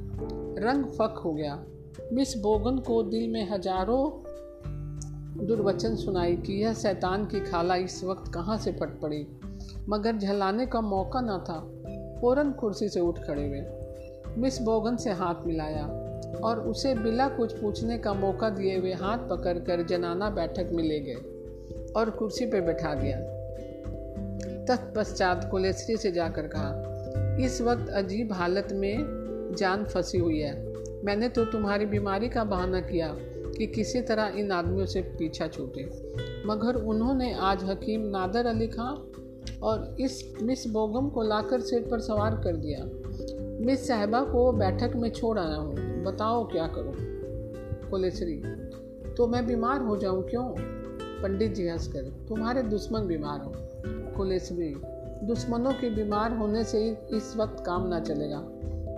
[0.63, 1.65] रंग फक हो गया।
[2.13, 4.21] मिस बोगन को दिल में हज़ारों
[5.47, 9.27] दुर्वचन सुनाई कि यह शैतान की खाला इस वक्त कहाँ से फट पड़ी।
[9.89, 11.59] मगर झलाने का मौका न था।
[12.21, 13.61] फ़ौरन कुर्सी से उठ खड़े हुए।
[14.37, 15.85] मिस बोगन से हाथ मिलाया
[16.43, 20.99] और उसे बिला कुछ पूछने का मौका दिए हुए हाथ पकड़कर जनाना बैठक में ले
[20.99, 23.19] गए और कुर्सी पर बैठा दिया।
[24.65, 26.94] तत्पश्चात कुलेश्री से जाकर कहा
[27.41, 28.98] इस वक्त अजीब हालत में
[29.58, 33.15] जान फंसी हुई है। मैंने तो तुम्हारी बीमारी का बहाना किया
[33.58, 35.84] कि किसी तरह इन आदमियों से पीछा छूटे।
[36.45, 38.95] मगर उन्होंने आज हकीम नादर अली खां
[39.60, 42.86] और इस मिस बोगम को लाकर सिर पर सवार कर दिया।
[43.65, 46.93] मिस साहबा को बैठक में छोड़ आया हूँ। बताओ क्या करूँ?
[47.89, 48.41] कोलेश्री
[49.13, 50.56] तो मैं बीमार हो जाऊँ क्यों?
[51.24, 53.54] पंडित जी हंसकर, तुम्हारे दुश्मन बीमार हो।
[54.17, 54.76] कुलेश्वरी
[55.23, 58.39] दुश्मनों के बीमार होने से इस वक्त काम ना चलेगा।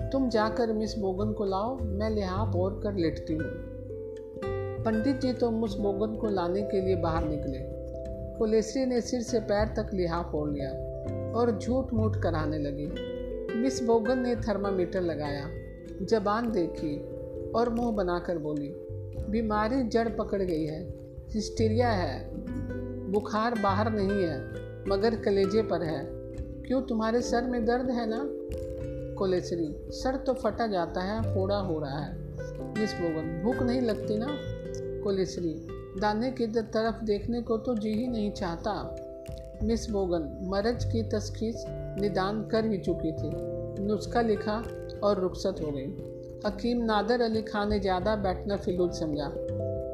[0.09, 3.51] तुम जाकर मिस बोगन को लाओ, मैं लिहाफ और कर लेटती हूँ।
[4.83, 7.59] पंडित जी तो मिस बोगन को लाने के लिए बाहर निकले।
[8.37, 10.69] कुलेश्वरी ने सिर से पैर तक लिहाफ ओढ़ लिया
[11.35, 12.87] और झूठ मूठ कराने लगी।
[13.57, 15.49] मिस बोगन ने थर्मामीटर लगाया,
[16.01, 16.97] जबान देखी
[17.51, 18.73] और मुँह बनाकर बोली,
[19.29, 20.81] बीमारी जड़ पकड़ गई है,
[21.29, 22.29] हिस्टीरिया है,
[23.11, 26.05] बुखार बाहर नहीं है मगर कलेजे पर है।
[26.67, 28.21] क्यों तुम्हारे सर में दर्द है ना?
[29.15, 32.15] कोलेसरी, सर तो फटा जाता है, फोड़ा हो रहा है।
[32.79, 34.27] मिस बोगन भूख नहीं लगती ना?
[35.03, 35.67] कोलेसरी,
[36.01, 38.95] दाने की तरफ़ देखने को तो जी ही नहीं चाहता।
[39.63, 41.63] मिस बोगन मरज की तस्खीस
[41.99, 43.31] निदान कर ही चुकी थी।
[43.83, 44.63] नुस्खा लिखा
[45.03, 45.87] और रुखसत हो गई।
[46.45, 49.31] हकीम नादर अली खान ने ज़्यादा बैठना फिलूल समझा।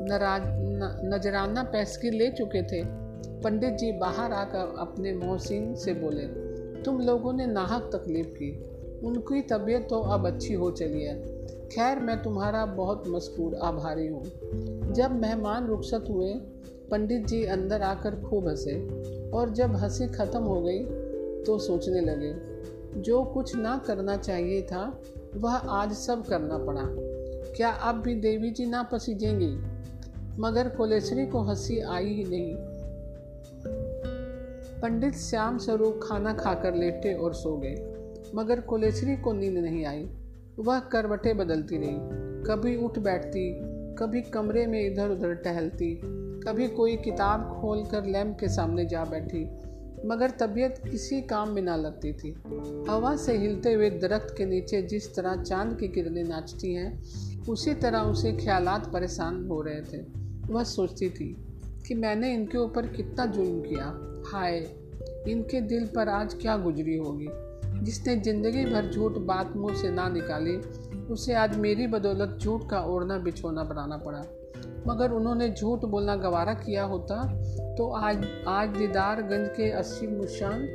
[0.09, 0.43] नाराज़
[1.05, 6.27] नजराना पैसकी ले चुके थे। पंडित जी बाहर आकर अपने मोहसिन से बोले,
[6.83, 8.51] तुम लोगों ने नाहक तकलीफ़ की।
[9.07, 11.15] उनकी तबीयत तो अब अच्छी हो चली है।
[11.67, 14.23] खैर, मैं तुम्हारा बहुत मशकूर आभारी हूँ।
[14.93, 16.33] जब मेहमान रुखसत हुए,
[16.91, 18.87] पंडित जी अंदर आकर खूब हंसे
[19.29, 20.83] और जब हँसी ख़त्म हो गई
[21.43, 22.33] तो सोचने लगे,
[23.01, 25.01] जो कुछ ना करना चाहिए था,
[25.35, 26.85] वह आज सब करना पड़ा।
[27.55, 29.57] क्या अब भी देवी जी ना पसीजेंगी?
[30.39, 32.72] मगर कोलेश्वरी को हँसी आई ही नहीं।
[34.83, 37.75] पंडित श्याम स्वरूप खाना खाकर लेटे और सो गए,
[38.35, 40.09] मगर कोलेश्वरी को नींद नहीं आई।
[40.59, 41.95] वह करवटें बदलती रही।
[42.43, 43.59] कभी उठ बैठती,
[43.95, 46.01] कभी कमरे में इधर उधर टहलती,
[46.47, 49.49] कभी कोई किताब खोलकर लैम्प के सामने जा बैठी,
[50.05, 52.43] मगर तबीयत किसी काम में ना लगती थी।
[52.89, 57.03] हवा से हिलते हुए दरख्त के नीचे जिस तरह चाँद की किरणें नाचती हैं,
[57.49, 60.01] उसी तरह उसे ख्यालात परेशान हो रहे थे।
[60.53, 61.42] वह सोचती थी
[61.87, 63.85] कि मैंने इनके ऊपर कितना जुल्म किया।
[64.27, 64.57] हाय,
[65.27, 67.27] इनके दिल पर आज क्या गुजरी होगी?
[67.85, 70.55] जिसने ज़िंदगी भर झूठ बात मुँह से ना निकाली,
[71.13, 74.23] उसे आज मेरी बदौलत झूठ का ओढ़ना बिछोना बनाना पड़ा।
[74.87, 77.15] मगर उन्होंने झूठ बोलना गवारा किया होता
[77.75, 80.67] तो आज आज दीदारगंज के अस्सी मुशान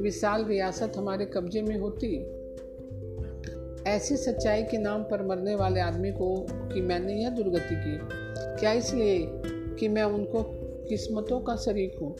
[0.00, 2.16] विशाल रियासत हमारे कब्जे में होती।
[3.86, 6.34] ऐसी सच्चाई के नाम पर मरने वाले आदमी को,
[6.74, 7.98] कि मैंने यह दुर्गति की।
[8.60, 9.18] क्या इसलिए
[9.78, 10.42] कि मैं उनको
[10.88, 12.16] किस्मतों का शरीक हूँ।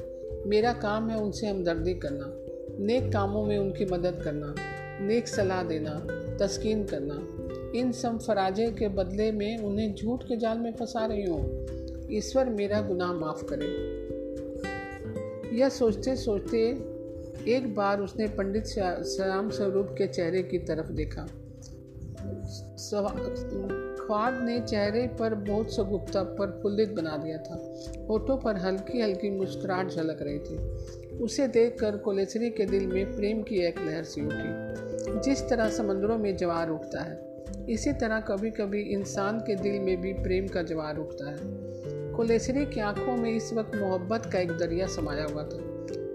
[0.47, 2.33] मेरा काम है उनसे हमदर्दी करना,
[2.85, 4.55] नेक कामों में उनकी मदद करना,
[5.01, 7.15] नेक सलाह देना, तस्कीन करना।
[7.79, 11.67] इन सब फराजे के बदले में उन्हें झूठ के जाल में फंसा रही हूँ।
[12.13, 13.99] ईश्वर मेरा गुनाह माफ़ करे।
[15.59, 16.59] यह सोचते सोचते
[17.49, 21.27] एक बार उसने पंडित श्याम स्वरूप के चेहरे की तरफ़ देखा।
[24.09, 27.75] ख्वाब ने चेहरे पर बहुत सगुप्ता पर फुल्लित बना दिया था।
[28.11, 30.57] होठों पर हल्की हल्की मुस्कुराहट झलक रही थी।
[31.19, 34.79] उसे देखकर कोलेसरी के दिल में प्रेम की एक लहर सी उठी।
[35.21, 40.01] जिस तरह समंदरों में जवार उठता है, इसी तरह कभी कभी इंसान के दिल में
[40.01, 41.39] भी प्रेम का जवार उठता है।
[42.13, 45.59] कोलेसरी की आँखों में इस वक्त मोहब्बत का एक दरिया समाया हुआ था।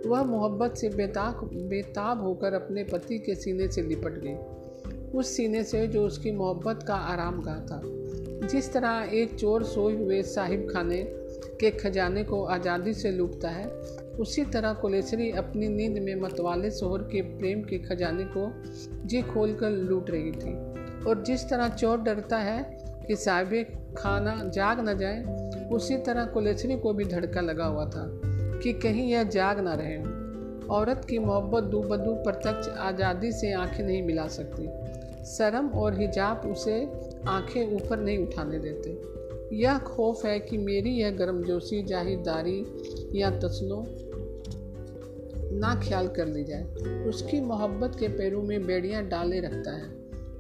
[0.10, 4.62] वह मोहब्बत से बेताक बेताब होकर अपने पति के सीने से लिपट गई।
[5.15, 7.82] उस सीने से जो उसकी मोहब्बत का आराम गाह था।
[8.47, 11.04] जिस तरह एक चोर सोए हुए साहिब खाने
[11.60, 13.67] के खजाने को आज़ादी से लूटता है,
[14.19, 18.52] उसी तरह कुलेश्वरी अपनी नींद में मतवाले शोहर के प्रेम के खजाने को
[19.08, 20.54] जी खोल कर लूट रही थी।
[21.04, 23.65] और जिस तरह चोर डरता है कि साहिब
[23.97, 25.23] खाना जाग न जाए,
[25.71, 28.19] उसी तरह कुलेश्वरी को भी धड़का लगा हुआ था
[28.63, 29.97] कि कहीं यह जाग ना रहे।
[30.67, 34.67] औरत की मोहब्बत दू बदू प्रत्यक्ष आज़ादी से आँखें नहीं मिला सकती।
[35.25, 36.77] शर्म और हिजाब उसे
[37.27, 39.01] आँखें ऊपर नहीं उठाने देते।
[39.55, 43.86] यह खौफ है कि मेरी यह गर्मजोशी, जाहिरदारी या तस्नो
[45.59, 46.63] ना ख्याल कर ली जाए।
[47.05, 49.89] उसकी मोहब्बत के पैरों में बेड़ियाँ डाले रखता है।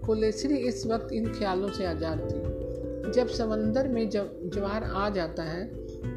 [0.05, 5.43] कुलेसरी इस वक्त इन ख्यालों से आज़ाद थी। जब समंदर में जब ज्वार आ जाता
[5.43, 5.65] है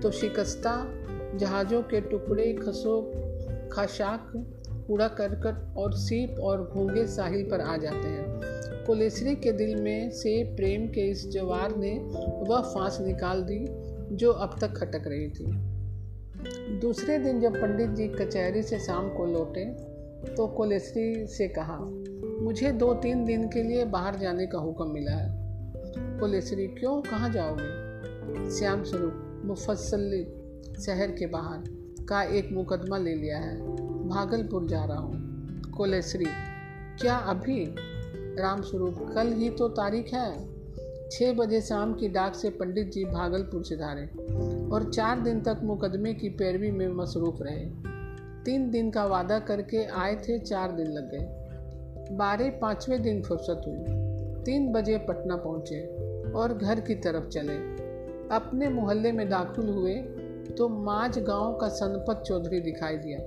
[0.01, 0.75] तो शिकस्ता
[1.35, 3.01] जहाज़ों के टुकड़े, खसो,
[3.73, 4.33] खाशाक
[4.87, 10.11] कूड़ा करकट और सीप और घोंगे साहिल पर आ जाते हैं। कुलेसरी के दिल में
[10.11, 11.93] से प्रेम के इस जवार ने
[12.51, 13.65] वह फांस निकाल दी,
[14.17, 19.27] जो अब तक खटक रही थी। दूसरे दिन जब पंडित जी कचहरी से शाम को
[19.27, 19.65] लौटे
[20.27, 21.77] तो कोलेसरी से कहा,
[22.43, 27.01] मुझे दो तीन दिन के लिए बाहर जाने का हुक्म मिला है। कुलेसरी, क्यों?
[27.03, 28.51] कहाँ जाओगे?
[28.51, 30.23] श्याम स्वरूप मुफसली
[30.83, 31.63] शहर के बाहर,
[32.09, 35.15] का एक मुकदमा ले लिया है। भागलपुर जा रहा हूँ।
[35.77, 36.25] कोलेसरी
[37.01, 37.75] क्या अभी?
[38.39, 40.49] राम स्वरूप कल ही तो तारीख है।
[41.11, 44.07] छः बजे शाम की डाक से पंडित जी भागलपुर से धारे
[44.69, 47.67] और चार दिन तक मुकदमे की पैरवी में मसरूफ रहे।
[48.45, 53.63] तीन दिन का वादा करके आए थे, चार दिन लग गए। बारह पाँचवें दिन फुर्सत
[53.67, 53.79] हुई।
[54.45, 55.81] तीन बजे पटना पहुँचे
[56.33, 57.57] और घर की तरफ़ चले।
[58.37, 59.95] अपने मोहल्ले में दाखिल हुए
[60.59, 63.19] तो माज गाँव का सनपत चौधरी दिखाई दिया।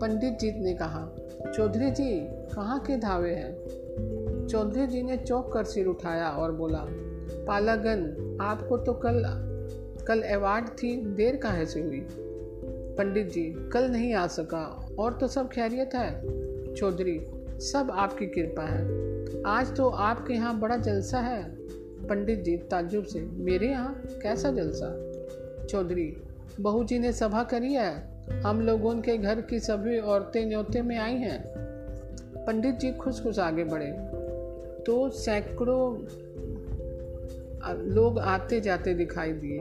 [0.00, 1.16] पंडित जी ने कहा,
[1.56, 2.20] चौधरी जी,
[2.54, 3.56] कहाँ के धावे हैं?
[4.46, 6.84] चौधरी जी ने चौंक कर सिर उठाया और बोला,
[7.46, 9.44] पालागन, आपको तो कल
[10.06, 12.06] कल अवार्ड थी, देर कहाँ से हुई?
[12.98, 16.22] पंडित जी, कल नहीं आ सका, और तो सब खैरियत है?
[16.74, 18.84] चौधरी, सब आपकी कृपा है।
[19.46, 21.56] आज तो आपके यहाँ बड़ा जलसा है।
[22.06, 24.02] पंडित जी ताजुब से, मेरे यहाँ?
[24.22, 25.12] कैसा जलसा?
[25.66, 26.16] चौधरी,
[26.60, 30.98] बहू जी ने सभा करी है हम लोगों के घर की सभी औरतें न्योते में
[30.98, 31.44] आई हैं।
[32.46, 33.92] पंडित जी खुश खुश आगे बढ़े।
[34.86, 35.96] तो सैकड़ों
[37.86, 39.58] लोग आते जाते दिखाई दिए।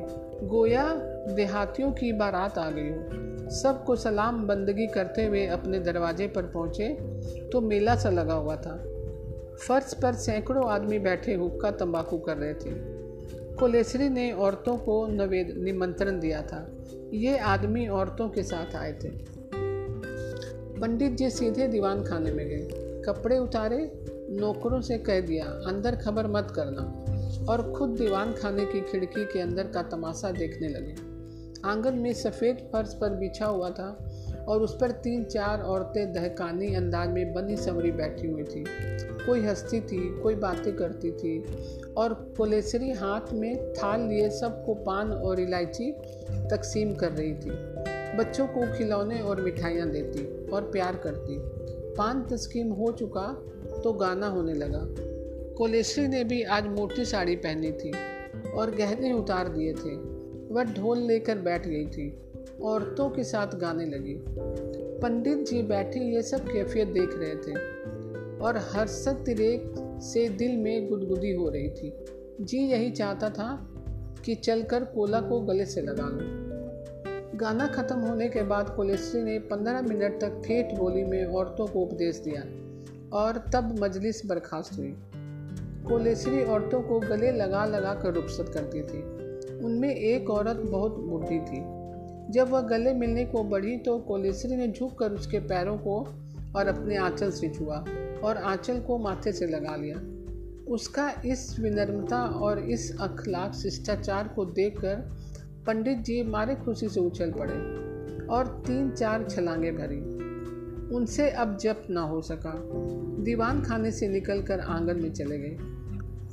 [0.48, 0.94] गोया
[1.36, 6.88] देहातियों की बारात आ गई। हो सबको सलाम बंदगी करते हुए अपने दरवाजे पर पहुँचे
[7.52, 8.78] तो मेला सा लगा हुआ था।
[9.68, 12.72] फर्श पर सैकड़ों आदमी बैठे हुक्का तंबाकू कर रहे थे।
[13.56, 15.08] कोलेसरी ने औरतों को
[15.64, 16.68] निमंत्रण दिया था।
[17.14, 19.10] ये आदमी औरतों के साथ आए थे।
[20.80, 22.68] पंडित जी सीधे दीवान खाने में गए।
[23.06, 23.92] कपड़े उतारे,
[24.30, 27.04] नौकरों से कह दिया, अंदर खबर मत करना।
[27.50, 30.96] और खुद दीवान खाने की खिड़की के अंदर का तमाशा देखने लगे।
[31.70, 34.17] आँगन में सफ़ेद फर्श पर बिछा हुआ था।
[34.48, 38.64] और उस पर तीन चार औरतें दहकानी अंदाज में बनी समरी बैठी हुई थी।
[39.26, 41.44] कोई हंसती थी, कोई बातें करती थी
[41.98, 45.92] और कोलेसरी हाथ में थाल लिए सबको पान और इलायची
[46.32, 47.50] तकसीम कर रही थी।
[48.18, 51.38] बच्चों को खिलौने और मिठाइयाँ देती और प्यार करती।
[51.96, 53.28] पान तस्कीम हो चुका
[53.84, 54.82] तो गाना होने लगा।
[55.56, 57.92] कोलेश्री ने भी आज मोटी साड़ी पहनी थी
[58.50, 59.96] और गहने उतार दिए थे।
[60.54, 62.10] वह ढोल लेकर बैठ गई थी।
[62.62, 64.16] औरतों के साथ गाने लगी।
[65.02, 67.54] पंडित जी बैठे ये सब कैफियत देख रहे थे
[68.38, 72.06] और हर्षद तिरेक से दिल में गुदगुदी हो रही थी।
[72.42, 73.70] जी यही चाहता था
[74.26, 76.48] कि चलकर कोला को गले से लगा लूँ।
[77.36, 81.80] गाना ख़त्म होने के बाद कोलेश्री ने पंद्रह मिनट तक ठेठ बोली में औरतों को
[81.80, 82.42] उपदेश दिया
[83.18, 84.96] और तब मजलिस बर्खास्त हुई।
[85.88, 89.02] कोलेसरी औरतों को गले लगा लगा कर रुखसत करती थी।
[89.66, 91.77] उनमें एक औरत बहुत बुढ़ी थी।
[92.30, 96.08] जब वह गले मिलने को बढ़ी तो कोलेसरी ने झुक कर उसके पैरों को
[96.56, 97.86] और अपने आंचल से छुआ
[98.24, 99.96] और आंचल को माथे से लगा लिया।
[100.74, 104.96] उसका इस विनम्रता और इस अखलाक शिष्टाचार को देखकर
[105.68, 107.54] पंडित जी मारे खुशी से उछल पड़े
[108.28, 110.18] और तीन चार छलांगे भरी।
[110.96, 112.54] उनसे अब जप ना हो सका।
[113.24, 115.58] दीवान खाने से निकलकर आँगन में चले गए।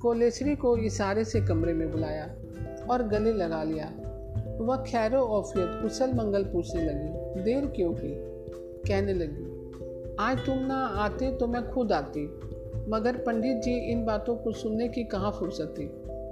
[0.01, 2.25] कोलेसरी को इशारे से कमरे में बुलाया
[2.91, 4.14] और गले लगा लिया।
[4.57, 8.15] वह खैरो ओफियत कुशल मंगल पूछने लगी। देर क्यों की?
[8.89, 9.45] कहने लगी,
[10.21, 12.27] आज तुम ना आते तो मैं खुद आती,
[12.89, 15.87] मगर पंडित जी इन बातों को सुनने की कहाँ फुर्सत थी?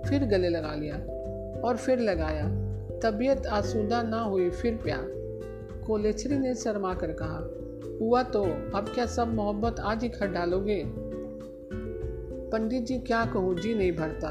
[0.08, 0.96] फिर गले लगा लिया
[1.64, 2.48] और फिर लगाया,
[3.00, 5.10] तबीयत आसूदा ना हुई फिर प्यार।
[5.86, 7.38] कोलेचरी ने शर्मा कर कहा,
[8.00, 8.42] हुआ तो
[8.74, 10.82] अब क्या सब मोहब्बत आज ही खट डालोगे?
[12.50, 13.54] पंडित जी, क्या कहूँ?
[13.54, 14.28] जी नहीं भरता।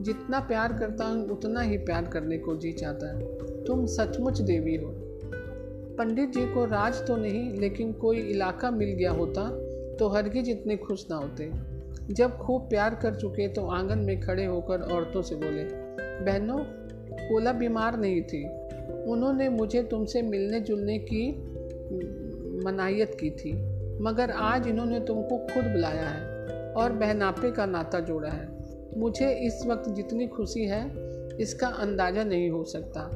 [0.00, 4.76] जितना प्यार करता हूँ, उतना ही प्यार करने को जी चाहता है। तुम सचमुच देवी
[4.76, 4.92] हो।
[5.98, 9.48] पंडित जी को राज तो नहीं, लेकिन कोई इलाका मिल गया होता
[9.98, 11.50] तो हरगिज इतने खुश ना होते।
[12.10, 15.64] जब खूब प्यार कर चुके तो आँगन में खड़े होकर औरतों से बोले,
[16.24, 16.58] बहनों
[17.28, 18.44] कोला बीमार नहीं थी।
[19.04, 21.30] उन्होंने मुझे तुमसे मिलने जुलने की
[22.64, 23.52] मनायत की थी,
[24.02, 28.59] मगर आज इन्होंने तुमको खुद बुलाया है और बहनापे का नाता जोड़ा है।
[28.96, 30.84] मुझे इस वक्त जितनी खुशी है,
[31.40, 33.10] इसका अंदाज़ा नहीं हो सकता।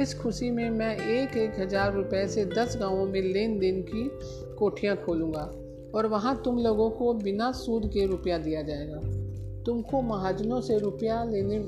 [0.00, 4.10] इस खुशी में मैं एक एक हज़ार रुपये से दस गाँवों में लेन देन की
[4.58, 5.42] कोठियाँ खोलूँगा
[5.94, 9.00] और वहाँ तुम लोगों को बिना सूद के रुपया दिया जाएगा।
[9.66, 11.58] तुमको महाजनों से रुपया लेने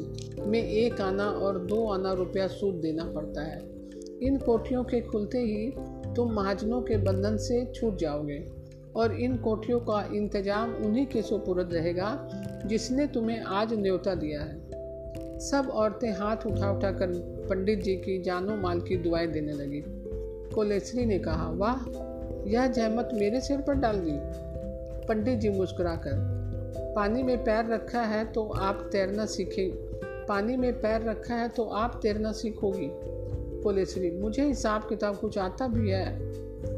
[0.47, 3.59] में एक आना और दो आना रुपया सूद देना पड़ता है।
[4.23, 5.71] इन कोठियों के खुलते ही
[6.15, 8.39] तुम महाजनों के बंधन से छूट जाओगे।
[8.97, 12.29] और इन कोठियों का इंतज़ाम उन्हीं के सुपुरद रहेगा,
[12.67, 17.13] जिसने तुम्हें आज न्योता दिया है। सब औरतें हाथ उठा उठा कर
[17.51, 19.83] पंडित जी की जानो माल की दुआएँ देने लगी।
[20.55, 21.87] कोलेसरी ने कहा, वाह,
[22.49, 24.19] यह जहमत मेरे सिर पर डाल दी।
[25.09, 26.19] पंडित जी मुस्कुराकर,
[26.97, 29.71] पानी में पैर रखा है तो आप तैरना सीखे।
[30.29, 32.89] पानी में पैर रखा है तो आप तैरना सीखोगी।
[33.63, 36.07] कोलेसरी मुझे हिसाब किताब कुछ आता भी है।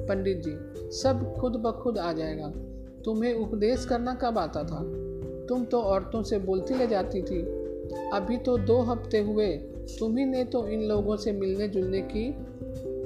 [0.09, 0.57] पंडित जी,
[0.98, 2.52] सब खुद ब खुद आ जाएगा।
[3.05, 5.05] तुम्हें उपदेश करना कब आता था?
[5.46, 7.64] तुम तो औरतों से बोलती ले जाती थी।
[8.12, 9.57] अभी तो दो हफ़्ते हुए,
[9.98, 12.36] तुम्ही ने तो इन लोगों से मिलने जुलने की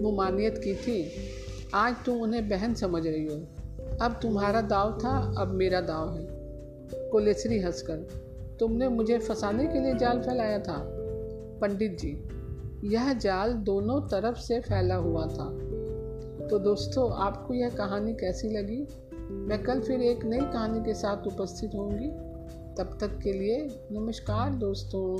[0.03, 1.11] मुमानियत की थी।
[1.75, 3.41] आज तुम उन्हें बहन समझ रही हो।
[4.03, 6.27] अब तुम्हारा दाव था, अब मेरा दाव है।
[7.11, 8.09] कोलेसरी हंसकर,
[8.61, 10.85] तुमने मुझे फंसाने के लिए जाल फैलाया था।
[11.61, 12.23] पंडित जी,
[12.85, 15.68] यह जाल दोनों तरफ़ से फैला हुआ था।
[16.51, 18.87] तो दोस्तों, आपको यह कहानी कैसी लगी?
[19.31, 22.11] मैं कल फिर एक नई कहानी के साथ उपस्थित होंगी।
[22.75, 25.17] तब तक के लिए नमस्कार दोस्तों।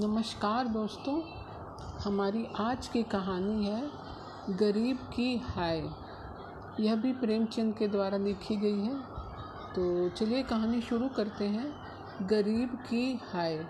[0.00, 1.22] नमस्कार दोस्तों,
[2.04, 3.88] हमारी आज की कहानी है,
[4.50, 5.82] गरीब की हाय।
[6.80, 8.94] यह भी प्रेमचंद के द्वारा लिखी गई है।
[9.74, 11.72] तो चलिए कहानी शुरू करते हैं।
[12.28, 13.64] गरीब की हाय।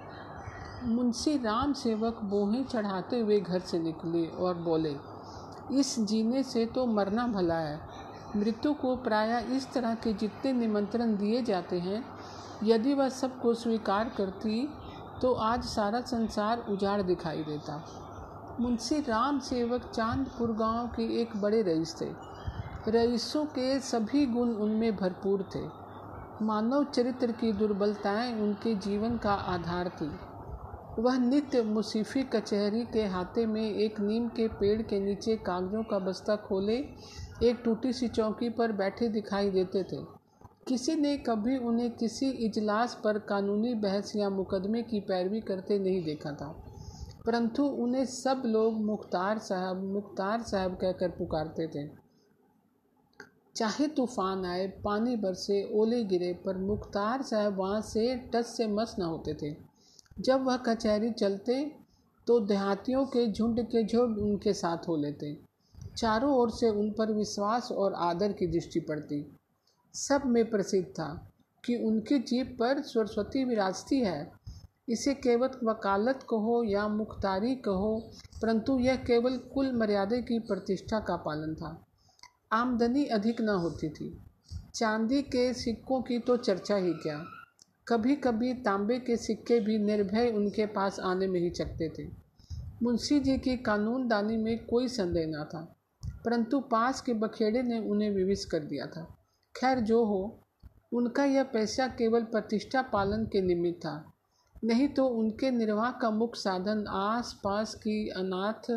[0.85, 4.95] मुंशी राम सेवक बोहें चढ़ाते हुए घर से निकले और बोले,
[5.73, 7.81] इस जीने से तो मरना भला है।
[8.37, 12.05] मृत्यु को प्राय इस तरह के जितने निमंत्रण दिए जाते हैं,
[12.65, 14.69] यदि वह सबको स्वीकार करती
[15.23, 17.85] तो आज सारा संसार उजाड़ दिखाई देता।
[18.61, 22.07] मुंशी राम सेवक चांदपुर गाँव के एक बड़े रईस थे।
[22.89, 25.89] रईसों के सभी गुण उनमें भरपूर थे।
[26.45, 30.11] मानव चरित्र की दुर्बलताएँ उनके जीवन का आधार थी।
[31.03, 35.99] वह नित्य मुसीफ़ी कचहरी के हाथे में एक नीम के पेड़ के नीचे कागज़ों का
[35.99, 36.77] बस्ता खोले,
[37.43, 40.19] एक टूटी सी चौकी पर बैठे दिखाई देते थे।
[40.69, 46.05] किसी ने कभी उन्हें किसी इजलास पर कानूनी बहस या मुकदमे की पैरवी करते नहीं
[46.05, 46.65] देखा था।
[47.27, 52.08] परंतु उन्हें सब लोग मुख्तार साहब मुख्तार साहब कहकर पुकारते थे।
[53.59, 58.95] चाहे तूफ़ान आए, पानी बरसे, ओले गिरे, पर मुख्तार साहब वहाँ से टस से मस
[58.99, 59.55] न होते थे।
[60.21, 61.73] जब वह कचहरी चलते
[62.27, 65.37] तो देहातियों के झुंड के झुंड उनके साथ हो लेते।
[65.97, 69.25] चारों ओर से उन पर विश्वास और आदर की दृष्टि पड़ती।
[69.95, 71.09] सब में प्रसिद्ध था
[71.65, 74.31] कि उनकी जीप पर सरस्वती विराजती है।
[74.89, 78.11] इसे केवल वकालत कहो या मुख्तारी कहो,
[78.43, 81.77] परंतु यह केवल कुल मर्यादा की प्रतिष्ठा का पालन था।
[82.51, 84.17] आमदनी अधिक न होती थी।
[84.75, 87.25] चांदी के सिक्कों की तो चर्चा ही क्या?
[87.87, 92.07] कभी कभी तांबे के सिक्के भी निर्भय उनके पास आने में ही चकते थे।
[92.83, 95.61] मुंशी जी की कानूनदानी में कोई संदेह न था,
[96.25, 99.03] परंतु पास के बखेड़े ने उन्हें विविश कर दिया था।
[99.55, 100.39] खैर जो हो,
[100.93, 104.13] उनका यह पैसा केवल प्रतिष्ठा पालन के निमित्त था,
[104.65, 108.71] नहीं तो उनके निर्वाह का मुख्य साधन आस पास की अनाथ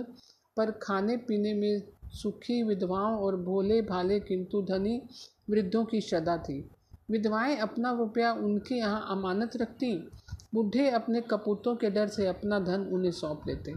[0.58, 1.82] पर खाने पीने में
[2.14, 5.02] सुखी विधवाओं और भोले भाले किंतु धनी
[5.50, 6.70] वृद्धों की श्रद्धा थी।
[7.12, 10.10] विधवाएँ अपना रुपया उनके यहाँ अमानत रखती,
[10.54, 13.74] बूढ़े अपने कपूतों के डर से अपना धन उन्हें सौंप लेते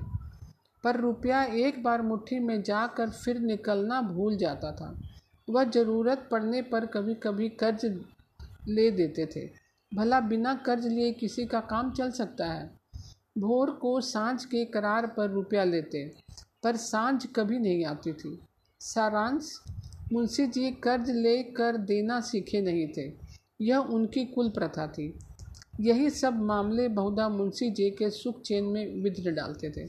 [0.85, 5.01] पर रुपया एक बार मुट्ठी में जाकर फिर निकलना भूल जाता था।
[5.51, 8.05] वह ज़रूरत पड़ने पर कभी कभी कर्ज
[8.68, 9.51] ले देते थे।
[9.95, 12.70] भला बिना कर्ज लिए किसी का काम चल सकता है?
[13.39, 16.24] भोर को साँझ के करार पर रुपया लेते।
[16.65, 18.41] पर साँझ कभी नहीं आती थी।
[18.81, 19.61] सारांश,
[20.12, 23.12] मुंशी जी कर्ज ले कर देना सीखे नहीं थे।
[23.61, 25.19] यह उनकी कुल प्रथा थी।
[25.81, 29.87] यही सब मामले बहुधा मुंशी जी के सुख चैन में विघ्न डालते थे।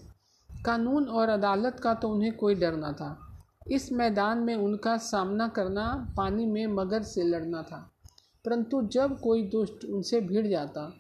[0.64, 3.38] कानून और अदालत का तो उन्हें कोई डर न था।
[3.72, 7.92] इस मैदान में उनका सामना करना पानी में मगर से लड़ना था।
[8.46, 10.94] परंतु जब कोई दुष्ट उनसे भिड़ जाता,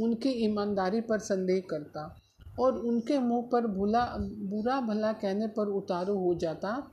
[0.00, 2.21] उनकी ईमानदारी पर संदेह करता
[2.60, 6.92] और उनके मुँह पर भुला, बुरा भला कहने पर उतारू हो जाता,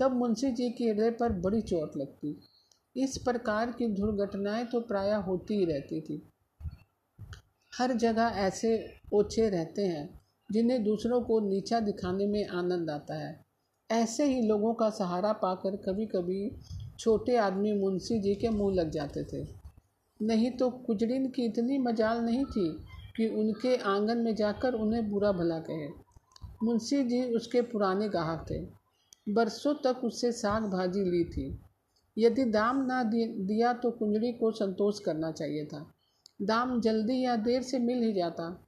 [0.00, 2.40] तब मुंशी जी के हृदय पर बड़ी चोट लगती।
[2.96, 6.28] इस प्रकार की दुर्घटनाएँ तो प्रायः होती ही रहती थी।
[7.78, 10.20] हर जगह ऐसे ओछे रहते हैं,
[10.52, 13.44] जिन्हें दूसरों को नीचा दिखाने में आनंद आता है।
[13.90, 16.56] ऐसे ही लोगों का सहारा पाकर कभी कभी
[16.98, 19.46] छोटे आदमी मुंशी जी के मुँह लग जाते थे।
[20.22, 22.78] नहीं तो कुजड़िन की इतनी मजाल नहीं थी
[23.20, 25.88] कि उनके आँगन में जाकर उन्हें बुरा भला कहे।
[26.62, 28.66] मुंशी जी उसके पुराने गाहक थे।
[29.32, 31.58] बरसों तक उससे साग भाजी ली थी।
[32.18, 35.94] यदि दाम ना दिया तो कुंजड़ी को संतोष करना चाहिए था।
[36.42, 38.66] दाम जल्दी या देर से मिल ही जाता।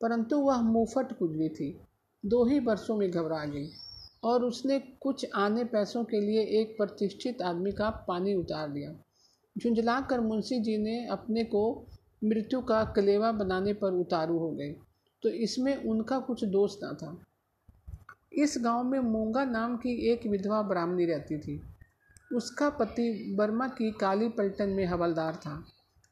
[0.00, 1.80] परंतु वह मुफट कुजड़ी थी।
[2.26, 3.70] दो ही बरसों में घबरा गई
[4.24, 8.94] और उसने कुछ आने पैसों के लिए एक प्रतिष्ठित आदमी का पानी उतार दिया।
[9.58, 11.86] झुंझला कर मुंशी जी ने अपने को
[12.24, 14.76] मृत्यु का कलेवा बनाने पर उतारू हो गए।
[15.22, 17.24] तो इसमें उनका कुछ दोष ना था।
[18.32, 21.62] इस गाँव में मूँगा नाम की एक विधवा ब्राह्मणी रहती थी।
[22.34, 25.64] उसका पति बर्मा की काली पलटन में हवलदार था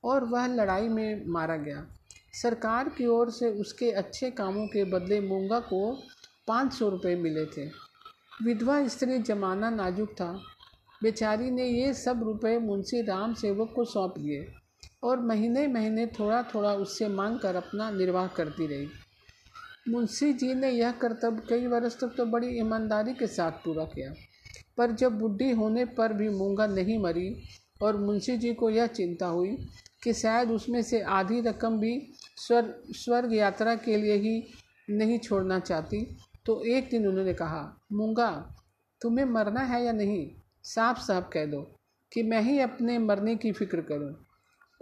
[0.05, 1.87] और वह लड़ाई में मारा गया।
[2.43, 5.99] सरकार की ओर से उसके अच्छे कामों के बदले मूँगा को
[6.47, 7.67] पाँच सौ रुपये मिले थे।
[8.45, 10.33] विधवा स्त्री जमाना नाजुक था।
[11.03, 14.47] बेचारी ने ये सब रुपए मुंशी राम सेवक को सौंप दिए
[15.03, 18.89] और महीने महीने थोड़ा थोड़ा उससे मांग कर अपना निर्वाह करती रही
[19.89, 24.13] मुंशी जी ने यह कर्तव्य कई वर्ष तक तो बड़ी ईमानदारी के साथ पूरा किया,
[24.77, 27.35] पर जब बुढ़ी होने पर भी मूँगा नहीं मरी
[27.83, 29.57] और मुंशी जी को यह चिंता हुई
[30.03, 34.43] कि शायद उसमें से आधी रकम भी स्वर, स्वर्ग यात्रा के लिए ही
[34.91, 36.05] नहीं छोड़ना चाहती
[36.47, 38.31] तो एक दिन उन्होंने कहा, मूँगा,
[39.01, 40.27] तुम्हें मरना है या नहीं
[40.65, 41.61] साफ़ साफ़ कह दो
[42.13, 44.15] कि मैं ही अपने मरने की फ़िक्र करूँ।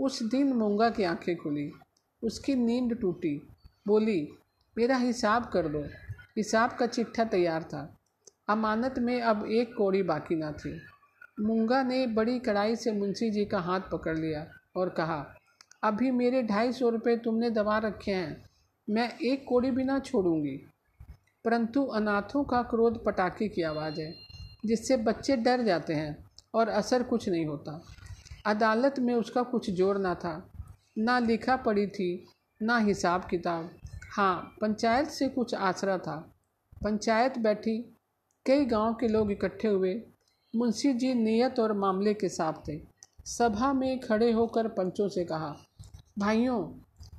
[0.02, 1.72] उस दिन मूँगा की आँखें खुली,
[2.22, 3.48] उसकी नींद टूटी।
[3.86, 4.28] बोली,
[4.78, 5.84] मेरा हिसाब कर दो
[6.36, 7.96] हिसाब का चिट्ठा तैयार था।
[8.48, 10.80] अमानत में अब एक कौड़ी बाकी ना थी।
[11.40, 14.46] मूँगा ने बड़ी कड़ाई से मुंशी जी का हाथ पकड़ लिया
[14.76, 15.34] और कहा,
[15.82, 18.44] अभी मेरे ढाई सौ रुपये तुमने दबा रखे हैं।
[18.90, 20.66] मैं एक कोड़ी भी ना छोड़ूँगी।
[21.44, 24.14] परंतु अनाथों का क्रोध पटाखे की आवाज़ है,
[24.66, 26.24] जिससे बच्चे डर जाते हैं
[26.54, 27.84] और असर कुछ नहीं होता।
[28.44, 30.52] अदालत में उसका कुछ ज़ोर ना था।
[30.98, 32.26] ना लिखा पड़ी थी,
[32.60, 33.70] ना हिसाब किताब।
[34.12, 36.16] हाँ पंचायत से कुछ आसरा था।
[36.84, 37.78] पंचायत बैठी,
[38.46, 39.94] कई गाँव के लोग इकट्ठे हुए।
[40.54, 42.80] मुंशी जी नियत और मामले के साथ थे।
[43.26, 45.54] सभा में खड़े होकर पंचों से कहा,
[46.18, 46.62] भाइयों,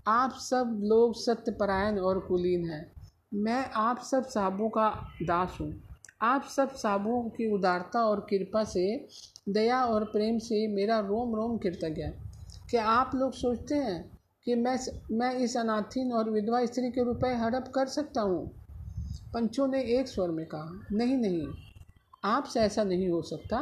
[0.08, 2.92] आप सब लोग सत्यपरायण और कुलीन हैं।
[3.34, 4.90] मैं आप सब साहबों का
[5.22, 5.74] दास हूँ।
[6.22, 9.08] आप सब साहबों की उदारता और कृपा से
[9.48, 12.14] दया और प्रेम से मेरा रोम रोम कृतज्ञ है
[12.70, 14.78] क्या आप लोग सोचते हैं कि मैं
[15.12, 18.46] मैं इस अनाथिन और विधवा स्त्री के रुपए हड़प कर सकता हूँ?
[19.34, 21.48] पंचों ने एक स्वर में कहा, नहीं नहीं
[22.26, 23.58] आपसे ऐसा नहीं हो सकता।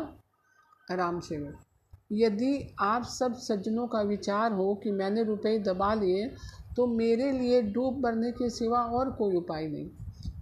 [0.91, 1.51] आराम से वो
[2.11, 6.27] यदि आप सब सज्जनों का विचार हो कि मैंने रुपए दबा लिए
[6.75, 9.89] तो मेरे लिए डूब मरने के सिवा और कोई उपाय नहीं।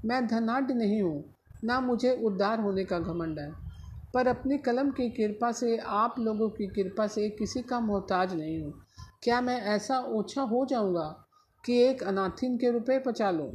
[0.05, 1.23] मैं धनाढ़ नहीं हूँ,
[1.63, 3.68] ना मुझे उद्धार होने का घमंड है।
[4.13, 8.61] पर अपनी कलम की कृपा से, आप लोगों की कृपा से किसी का मोहताज नहीं
[8.63, 8.73] हूँ।
[9.23, 11.25] क्या मैं ऐसा ओछा हो जाऊँगा
[11.65, 13.51] कि एक अनाथिन के रुपए पचा लूँ?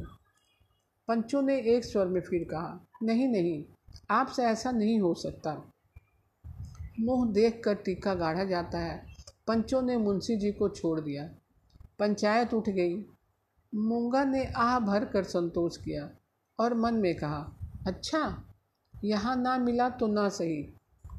[1.07, 3.63] पंचों ने एक स्वर में फिर कहा, नहीं नहीं
[4.11, 5.71] आपसे ऐसा नहीं हो सकता।
[6.99, 9.05] मुँह देख कर टीका गाढ़ा जाता है।
[9.47, 11.29] पंचों ने मुंशी जी को छोड़ दिया।
[11.99, 13.05] पंचायत उठ गई।
[13.75, 16.09] मूँगा ने आह भर कर संतोष किया
[16.59, 17.55] और मन में कहा
[17.87, 18.43] अच्छा
[19.03, 20.63] यहाँ ना मिला तो ना सही।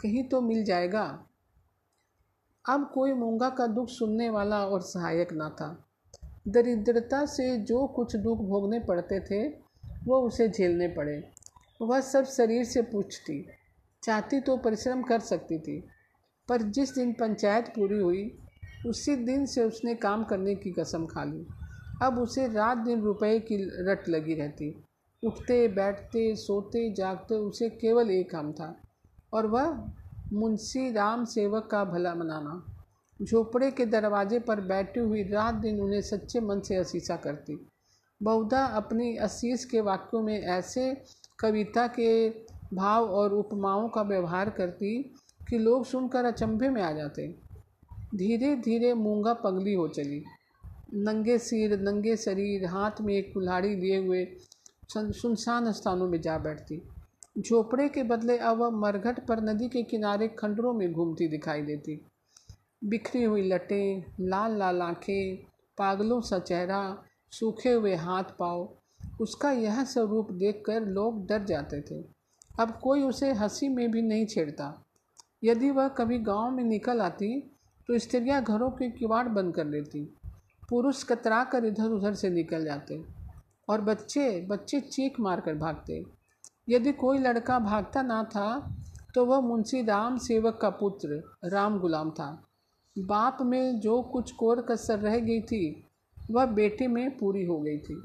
[0.03, 1.27] कहीं तो मिल जाएगा।
[2.69, 5.85] अब कोई मूँगा का दुख सुनने वाला और सहायक ना था।
[6.49, 9.49] दरिद्रता से जो कुछ दुख भोगने पड़ते थे,
[10.05, 11.31] वो उसे झेलने पड़े।
[11.83, 13.49] वह सब शरीर से पूछती।
[14.03, 15.89] चाहती तो परिश्रम कर सकती थी,
[16.49, 18.39] पर जिस दिन पंचायत पूरी हुई,
[18.87, 21.47] उसी दिन से उसने काम करने की कसम खा ली।
[22.03, 23.57] अब उसे रात दिन रुपए की
[23.91, 24.86] रट लगी रहती।
[25.25, 28.81] उठते, बैठते, सोते, जागते, उसे केवल एक काम था,
[29.33, 29.93] और वह
[30.33, 32.77] मुंशी राम सेवक का भला मनाना।
[33.23, 37.67] झोपड़े के दरवाजे पर बैठी हुई रात दिन उन्हें सच्चे मन से असीसा करती।
[38.23, 41.03] बहुधा अपनी असीस के वाक्यों में ऐसे
[41.39, 42.31] कविता के
[42.75, 45.15] भाव और उपमाओं का व्यवहार करती
[45.49, 47.29] कि लोग सुनकर अचंभे में आ जाते।
[48.15, 50.25] धीरे धीरे मूँगा पगली हो चली।
[50.95, 54.25] नंगे सिर, नंगे शरीर, हाथ में एक कुल्हाड़ी लिए हुए
[54.91, 56.83] सुनसान स्थानों में जा बैठती।
[57.39, 62.07] झोपड़े के बदले अब वह मरघट पर नदी के किनारे खंडरों में घूमती दिखाई देती।
[62.85, 65.37] बिखरी हुई लटें, लाल लाल आँखें,
[65.79, 68.69] पागलों सा चेहरा, सूखे हुए हाथ पाँव,
[69.21, 72.05] उसका यह स्वरूप देखकर लोग डर जाते थे।
[72.61, 74.85] अब कोई उसे हँसी में भी नहीं छेड़ता।
[75.45, 77.41] यदि वह कभी गाँव में निकल आती
[77.89, 80.15] तो स्त्रियाँ घरों के किवाड़ बंद कर लेती
[80.69, 83.16] पुरुष कतरा कर इधर उधर से निकल जाते।
[83.69, 86.03] और बच्चे बच्चे चीख मार कर भागते।
[86.69, 88.49] यदि कोई लड़का भागता ना था
[89.15, 92.43] तो वह मुंशी राम सेवक का पुत्र, राम गुलाम था।
[92.97, 95.85] बाप में जो कुछ कोर कसर रह गई थी,
[96.31, 98.03] वह बेटे में पूरी हो गई थी।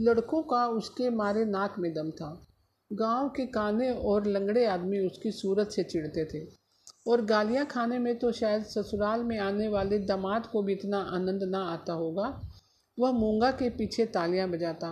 [0.00, 2.46] लड़कों का उसके मारे नाक में दम था।
[2.92, 6.46] गाँव के काने और लंगड़े आदमी उसकी सूरत से चिढ़ते थे।
[7.08, 11.42] और गालियाँ खाने में तो शायद ससुराल में आने वाले दामाद को भी इतना आनंद
[11.42, 12.28] ना आता होगा।
[12.98, 14.90] वह मूँगा के पीछे तालियाँ बजाता।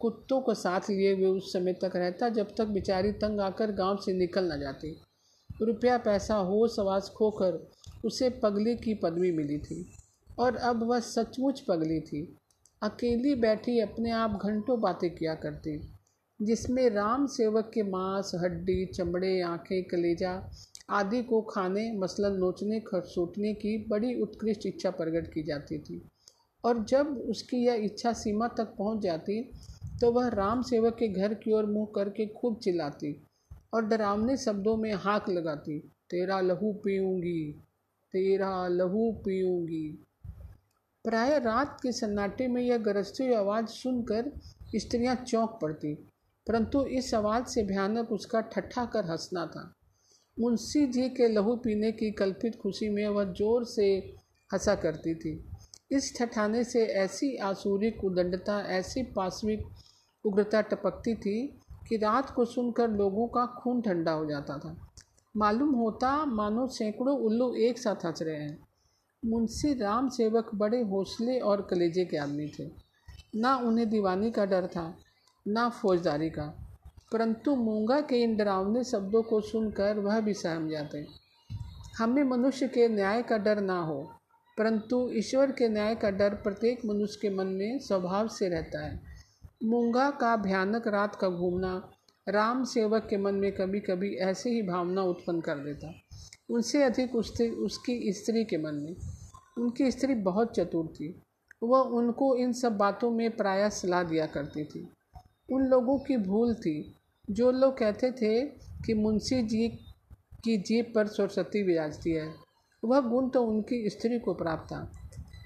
[0.00, 3.96] कुत्तों को साथ लिए हुए उस समय तक रहता जब तक बेचारी तंग आकर गाँव
[3.96, 4.96] से निकल न जाती।
[5.62, 7.70] रुपया पैसा हो सवास खोकर
[8.04, 9.84] उसे पगली की पदवी मिली थी।
[10.38, 12.38] और अब वह सचमुच पगली थी।
[12.82, 15.78] अकेली बैठी अपने आप घंटों बातें किया करती,
[16.42, 20.50] जिसमें राम सेवक के मांस, हड्डी, चमड़े, आँखें, कलेजा
[20.90, 26.08] आदि को खाने, मसलन नोचने, खरसोटने की बड़ी उत्कृष्ट इच्छा प्रकट की जाती थी।
[26.66, 29.42] और जब उसकी यह इच्छा सीमा तक पहुँच जाती
[30.00, 33.14] तो वह राम सेवक के घर की ओर मुँह करके खूब चिल्लाती
[33.74, 35.78] और डरावने शब्दों में हाँक लगाती,
[36.10, 37.52] तेरा लहू पीऊँगी,
[38.14, 39.88] तेरा लहू पीऊँगी।
[41.04, 44.30] प्राय रात के सन्नाटे में यह गरजती हुई आवाज़ सुनकर
[44.76, 45.94] स्त्रियाँ चौंक पड़ती,
[46.46, 49.72] परंतु इस आवाज़ से भयानक उसका ठट्ठा कर हंसना था।
[50.36, 53.88] मुंशी जी के लहू पीने की कल्पित खुशी में वह ज़ोर से
[54.50, 55.38] हंसा करती थी।
[55.90, 59.64] इस ठठाने से ऐसी आसुरिक उदंडता, ऐसी पाश्विक
[60.24, 64.88] उग्रता टपकती थी कि रात को सुनकर लोगों का खून ठंडा हो जाता था।
[65.36, 68.68] मालूम होता मानो सैकड़ों उल्लू एक साथ हंस रहे हैं।
[69.24, 72.70] मुंशी राम सेवक बड़े हौसले और कलेजे के आदमी थे।
[73.36, 74.98] ना उन्हें दीवानी का डर था,
[75.48, 76.68] ना फौजदारी का।
[77.12, 81.06] परंतु मूँगा के इन डरावने शब्दों को सुनकर वह भी सहम जाते।
[81.98, 84.12] हमें मनुष्य के न्याय का डर ना हो
[84.58, 89.00] परंतु ईश्वर के न्याय का डर प्रत्येक मनुष्य के मन में स्वभाव से रहता है।
[89.64, 91.90] मूँगा का भयानक रात का घूमना,
[92.28, 95.94] राम सेवक के मन में कभी कभी ऐसी ही भावना उत्पन्न कर देता।
[96.50, 98.96] उनसे अधिक उससे उसकी स्त्री के मन में।
[99.58, 101.22] उनकी स्त्री बहुत चतुर थी।
[101.62, 104.88] वह उनको इन सब बातों में प्रायः सलाह दिया करती थी।
[105.52, 106.94] उन लोगों की भूल थी।
[107.30, 108.46] जो लोग कहते थे
[108.86, 109.68] कि मुंशी जी
[110.44, 112.45] की जीप पर सरस्वती विराजती है।
[112.82, 114.80] वह गुण तो उनकी स्त्री को प्राप्त था।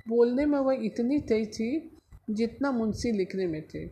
[0.08, 1.98] बोलने में वह इतनी तेज थी
[2.30, 3.86] जितना मुंशी लिखने में थे।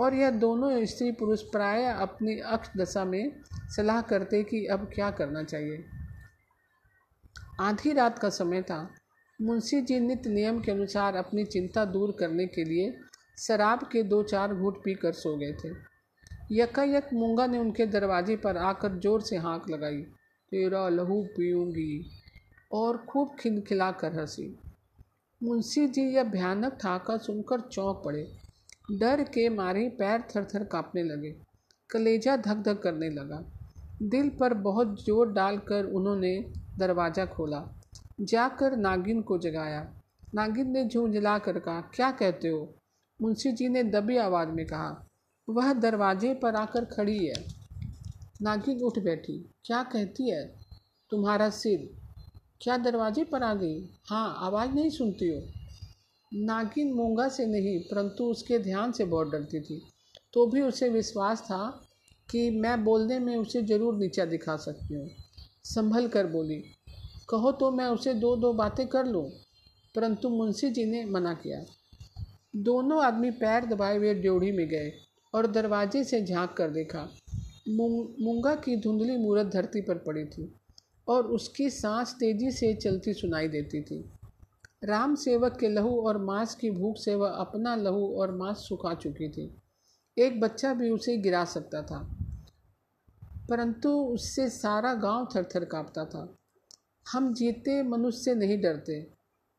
[0.00, 3.32] और यह दोनों स्त्री पुरुष प्राय अपनी अक्ष दशा में
[3.76, 5.84] सलाह करते कि अब क्या करना चाहिए।
[7.60, 8.88] आधी रात का समय था।
[9.38, 12.92] मुंशी जी नित्य नियम के अनुसार अपनी चिंता दूर करने के लिए
[13.38, 15.70] शराब के दो चार घूट पीकर सो गए थे।
[16.54, 20.02] यकायक मूँगा ने उनके दरवाजे पर आकर ज़ोर से हाँक लगाई।
[20.52, 22.21] तेरा लहू पीऊँगी।
[22.72, 24.58] और खूब खिलखिला कर हँसी।
[25.42, 28.26] मुंशी जी यह भयानक ठाका सुनकर चौंक पड़े।
[28.98, 31.34] डर के मारे पैर थर थर काँपने लगे।
[31.90, 33.44] कलेजा धक धक करने लगा।
[34.02, 37.80] दिल पर बहुत ज़ोर डालकर उन्होंने दरवाज़ा खोला।
[38.20, 39.94] जाकर नागिन को जगाया।
[40.34, 42.74] नागिन ने झूंझला कर कहा, क्या कहते हो?
[43.20, 45.06] मुंशी जी ने दबी आवाज़ में कहा,
[45.48, 47.34] वह दरवाजे पर आकर खड़ी है।
[48.42, 50.46] नागिन उठ बैठी, क्या कहती है?
[51.10, 52.01] तुम्हारा सिर
[52.62, 53.78] क्या दरवाजे पर आ गई?
[54.08, 55.40] हाँ आवाज़ नहीं सुनती हो।
[56.32, 59.80] नागिन मूँगा से नहीं, परंतु उसके ध्यान से बहुत डरती थी।
[60.34, 61.88] तो भी उसे विश्वास था
[62.28, 65.08] कि मैं बोलने में उसे ज़रूर नीचा दिखा सकती हूँ।
[65.64, 66.62] संभल कर बोली,
[67.28, 69.28] कहो तो मैं उसे दो दो बातें कर लूँ?
[69.94, 71.64] परंतु मुंशी जी ने मना किया।
[72.56, 74.92] दोनों आदमी पैर दबाए हुए ड्योढ़ी में गए
[75.34, 77.08] और दरवाजे से झाँक कर देखा।
[77.68, 80.52] मूँगा की धुंधली मूरत धरती पर पड़ी थी।
[81.08, 84.04] और उसकी सांस तेज़ी से चलती सुनाई देती थी।
[84.84, 88.94] राम सेवक के लहू और मांस की भूख से वह अपना लहू और मांस सुखा
[88.94, 89.50] चुकी थी।
[90.16, 91.98] एक बच्चा भी उसे गिरा सकता था,
[93.48, 96.28] परंतु उससे सारा गाँव थर थर काँपता था।
[97.06, 99.00] हम जीते, मनुष्य से नहीं डरते,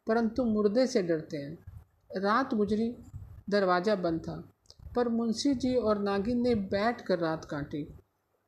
[0.08, 2.90] परंतु मुर्दे से डरते हैं। रात गुजरी,
[3.50, 4.36] दरवाज़ा बंद था,
[4.96, 7.88] पर मुंशी जी और नागिन ने बैठ कर रात काटी।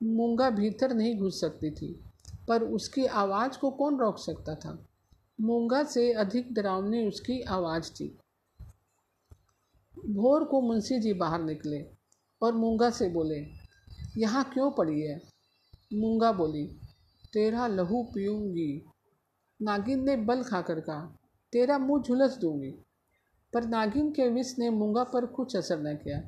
[0.02, 1.94] मूँगा भीतर नहीं घुस सकती थी।
[2.48, 4.86] पर उसकी आवाज़ को कौन रोक सकता था?
[5.42, 8.18] मूँगा से अधिक डरावनी उसकी आवाज़ थी
[10.10, 11.86] भोर को मुंशी जी बाहर निकले
[12.42, 13.48] और मूँगा से बोले,
[14.18, 15.22] यहाँ क्यों पड़ी है?
[15.94, 16.68] मूँगा बोली,
[17.34, 18.86] तेरा लहू पीऊँगी।
[19.62, 21.18] नागिन ने बल खाकर कहा,
[21.52, 22.72] तेरा मुँह झुलस दूँगी।
[23.54, 26.24] पर नागिन के विष ने मूँगा पर कुछ असर न किया।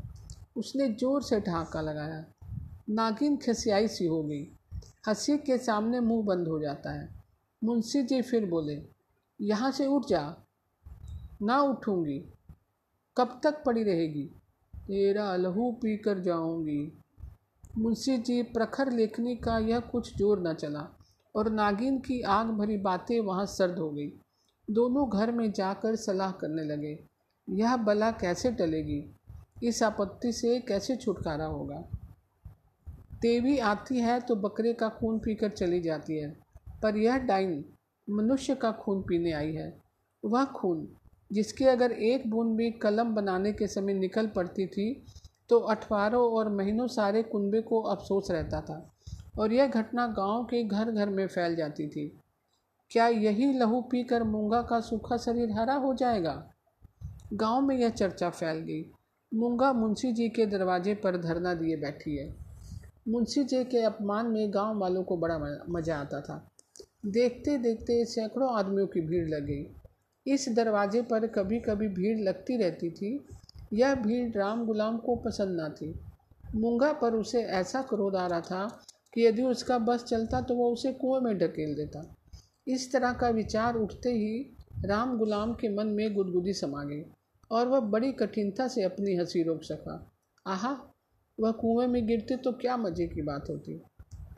[0.57, 2.25] उसने ज़ोर से ठहाका लगाया।
[2.89, 4.56] नागिन खसियाई सी हो गई।
[5.03, 7.07] हँसी के सामने मुँह बंद हो जाता है।
[7.61, 8.81] मुंशी जी फिर बोले,
[9.39, 10.21] यहाँ से उठ जा।
[11.41, 12.19] ना उठूँगी।
[13.17, 14.23] कब तक पड़ी रहेगी?
[14.73, 16.91] तेरा लहू पी कर जाऊँगी।
[17.77, 20.87] मुंशी जी प्रखर लेखनी का यह कुछ ज़ोर न चला
[21.35, 24.11] और नागिन की आग भरी बातें वहाँ सर्द हो गई।
[24.67, 26.97] दोनों घर में जाकर सलाह करने लगे,
[27.47, 29.03] यह बला कैसे टलेगी?
[29.63, 31.83] इस आपत्ति से कैसे छुटकारा होगा?
[33.21, 36.29] देवी आती है तो बकरे का खून पीकर चली जाती है,
[36.83, 37.63] पर यह डाइन
[38.07, 39.73] मनुष्य का खून पीने आई है।
[40.23, 40.87] वह खून,
[41.31, 44.91] जिसके अगर एक बूंद भी कलम बनाने के समय निकल पड़ती थी
[45.49, 48.79] तो अठवारों और महीनों सारे कुंबे को अफसोस रहता था,
[49.39, 52.07] और यह घटना गाँव के घर घर में फैल जाती थी।
[52.91, 56.41] क्या यही लहू पीकर मूँगा का सूखा शरीर हरा हो जाएगा?
[57.33, 58.85] गाँव में यह चर्चा फैल गई।
[59.31, 62.35] मूँगा मुंशी जी के दरवाजे पर धरना दिए बैठी है।
[63.07, 65.37] मुंशी जी के अपमान में गाँव वालों को बड़ा
[65.69, 66.51] मज़ा आता था।
[67.05, 72.57] देखते देखते सैकड़ों आदमियों की भीड़ लग गई। इस दरवाजे पर कभी कभी भीड़ लगती
[72.57, 73.25] रहती थी।
[73.73, 75.93] यह भीड़ राम गुलाम को पसंद ना थी।
[76.55, 78.81] मूँगा पर उसे ऐसा क्रोध आ रहा था
[79.13, 82.03] कि यदि उसका बस चलता तो वह उसे कुएँ में ढकेल देता।
[82.67, 84.37] इस तरह का विचार उठते ही
[84.85, 87.03] राम गुलाम के मन में गुदगुदी समा गई
[87.51, 90.11] और वह बड़ी कठिनता से अपनी हँसी रोक सका।
[90.47, 90.75] आहा
[91.39, 93.73] वह कुएँ में गिरती तो क्या मज़े की बात होती?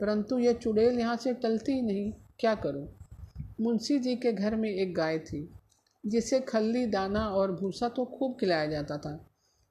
[0.00, 2.86] परंतु यह चुड़ैल यहाँ से टलती ही नहीं। क्या करूँ?
[3.60, 5.48] मुंशी जी के घर में एक गाय थी,
[6.04, 9.12] जिसे खल्ली दाना और भूसा तो खूब खिलाया जाता था,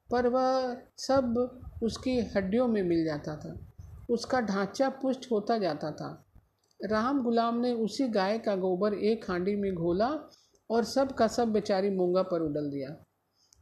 [0.10, 1.38] पर वह सब
[1.84, 3.58] उसकी हड्डियों में मिल जाता था।
[4.10, 6.26] उसका ढांचा पुष्ट होता जाता था।
[6.80, 10.10] राम गुलाम ने उसी गाय का गोबर एक हांडी में घोला
[10.70, 12.96] और सब का सब बेचारी मूँगा पर उडल दिया।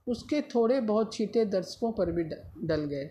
[0.08, 2.24] उसके थोड़े बहुत छीटे दर्शकों पर भी
[2.68, 3.10] डल गए।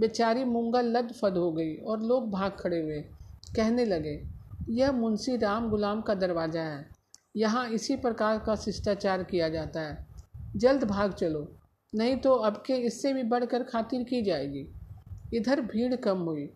[0.00, 3.00] बेचारी मूँगा लद फद हो गई और लोग भाग खड़े हुए।
[3.56, 4.20] कहने लगे,
[4.70, 6.84] यह मुंशी राम गुलाम का दरवाज़ा है।
[7.36, 10.06] यहाँ इसी प्रकार का शिष्टाचार किया जाता है।
[10.56, 11.46] जल्द भाग चलो,
[11.92, 14.66] नहीं तो अब के इससे भी बढ़कर खातिर की जाएगी?
[15.34, 16.48] इधर भीड़ कम हुई।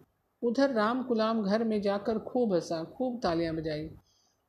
[0.42, 3.88] उधर राम गुलाम घर में जाकर खूब हंसा, खूब तालियाँ बजाई।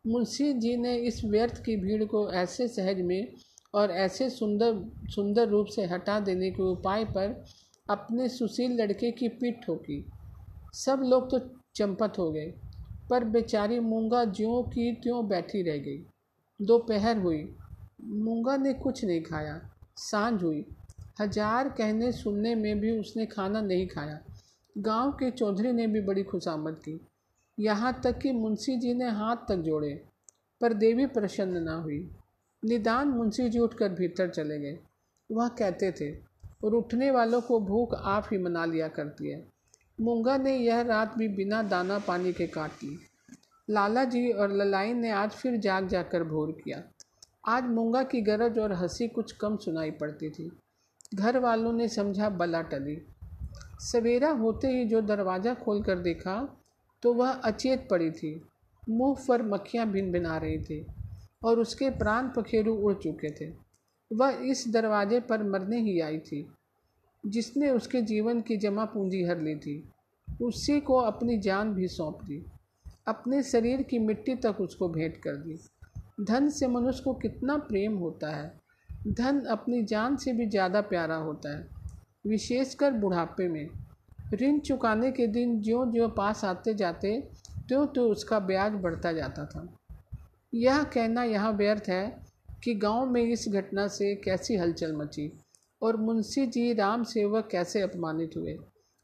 [0.05, 3.33] मुंशी जी ने इस व्यर्थ की भीड़ को ऐसे सहज में
[3.73, 7.43] और ऐसे सुंदर सुंदर रूप से हटा देने के उपाय पर
[7.89, 10.03] अपने सुशील लड़के की पीठ ठोकी।
[10.73, 11.39] सब लोग तो
[11.75, 12.53] चंपत हो गए,
[13.09, 15.97] पर बेचारी मूँगा ज्यों की त्यों बैठी रह गई।
[16.59, 17.55] दोपहर हुई।
[18.03, 19.59] मूँगा ने कुछ नहीं खाया।
[19.97, 20.65] साँझ हुई।
[21.21, 24.19] हज़ार कहने सुनने में भी उसने खाना नहीं खाया।
[24.77, 26.99] गाँव के चौधरी ने भी बड़ी खुशामद की।
[27.59, 29.93] यहाँ तक कि मुंशी जी ने हाथ तक जोड़े,
[30.61, 32.09] पर देवी प्रसन्न ना हुई।
[32.63, 34.77] निदान मुंशी जी उठकर भीतर चले गए।
[35.29, 36.24] वह कहते थे
[36.65, 39.43] और उठने वालों को भूख आप ही मना लिया करती है।
[40.01, 42.97] मूँगा ने यह रात भी बिना दाना पानी के काट ली।
[43.67, 46.81] लाला जी और ललाइन ने आज फिर जाग जाकर भोर किया।
[47.47, 50.51] आज मूँगा की गरज और हँसी कुछ कम सुनाई पड़ती थी।
[51.15, 52.97] घर वालों ने समझा बला टली।
[53.81, 56.35] सवेरा होते ही जो दरवाज़ा खोल कर देखा
[57.03, 58.41] तो वह अचेत पड़ी थी।
[58.89, 60.85] मुँह पर मक्खियाँ भिन भिना रही थी
[61.43, 63.51] और उसके प्राण पखेरु उड़ चुके थे।
[64.11, 66.41] वह इस दरवाजे पर मरने ही आई थी।
[67.25, 69.83] जिसने उसके जीवन की जमा पूंजी हर ली थी,
[70.27, 72.43] उसी को अपनी जान भी सौंप दी,
[73.07, 75.57] अपने शरीर की मिट्टी तक उसको भेंट कर दी।
[76.21, 78.53] धन से मनुष्य को कितना प्रेम होता है।
[79.07, 81.67] धन अपनी जान से भी ज़्यादा प्यारा होता है,
[82.27, 83.67] विशेषकर बुढ़ापे में।
[84.33, 87.19] ऋण चुकाने के दिन ज्यों ज्यों पास आते जाते
[87.67, 89.67] त्यों त्यों उसका ब्याज बढ़ता जाता था।
[90.53, 92.21] यह कहना यहाँ व्यर्थ है
[92.63, 95.31] कि गाँव में इस घटना से कैसी हलचल मची।
[95.85, 98.57] और मुंशी जी राम सेवक कैसे अपमानित हुए?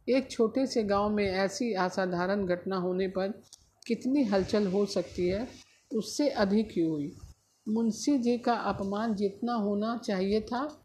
[0.09, 3.27] एक छोटे से गाँव में ऐसी असाधारण घटना होने पर
[3.87, 5.47] कितनी हलचल हो सकती है?
[5.95, 7.15] उससे अधिक ही हुई?
[7.69, 10.81] मुंशी जी का अपमान जितना होना चाहिए था,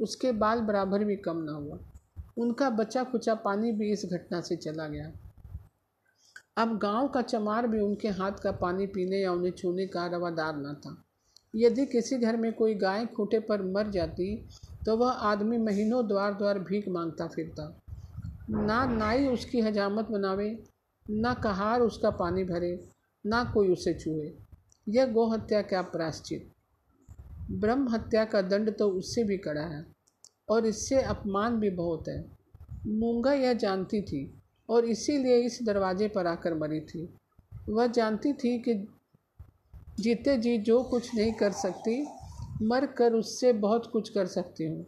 [0.00, 1.78] उसके बाल बराबर भी कम ना हुआ।
[2.38, 5.12] उनका बचा खुचा पानी भी इस घटना से चला गया।
[6.56, 10.56] अब गाँव का चमार भी उनके हाथ का पानी पीने या उन्हें छूने का रवादार
[10.56, 11.04] न था।
[11.56, 14.48] यदि किसी घर में कोई गाय खूंटे पर मर जाती
[14.80, 17.64] तो वह आदमी महीनों द्वार द्वार भीख माँगता फिरता।
[18.50, 20.50] ना नाई उसकी हजामत बनावे
[21.06, 22.78] ना कहार उसका पानी भरे,
[23.24, 24.32] ना कोई उसे छुए।
[24.86, 26.50] यह गौ हत्या का प्राश्चित
[27.52, 29.84] ब्रह्म हत्या का दंड तो उससे भी कड़ा है,
[30.50, 32.24] और इससे अपमान भी बहुत है।
[32.86, 34.22] मूँगा यह जानती थी,
[34.68, 37.08] और इसीलिए इस दरवाजे पर आकर मरी थी।
[37.68, 38.74] वह जानती थी कि
[39.98, 42.02] जीते जी जो कुछ नहीं कर सकती
[42.62, 44.86] मर कर उससे बहुत कुछ कर सकती हूँ।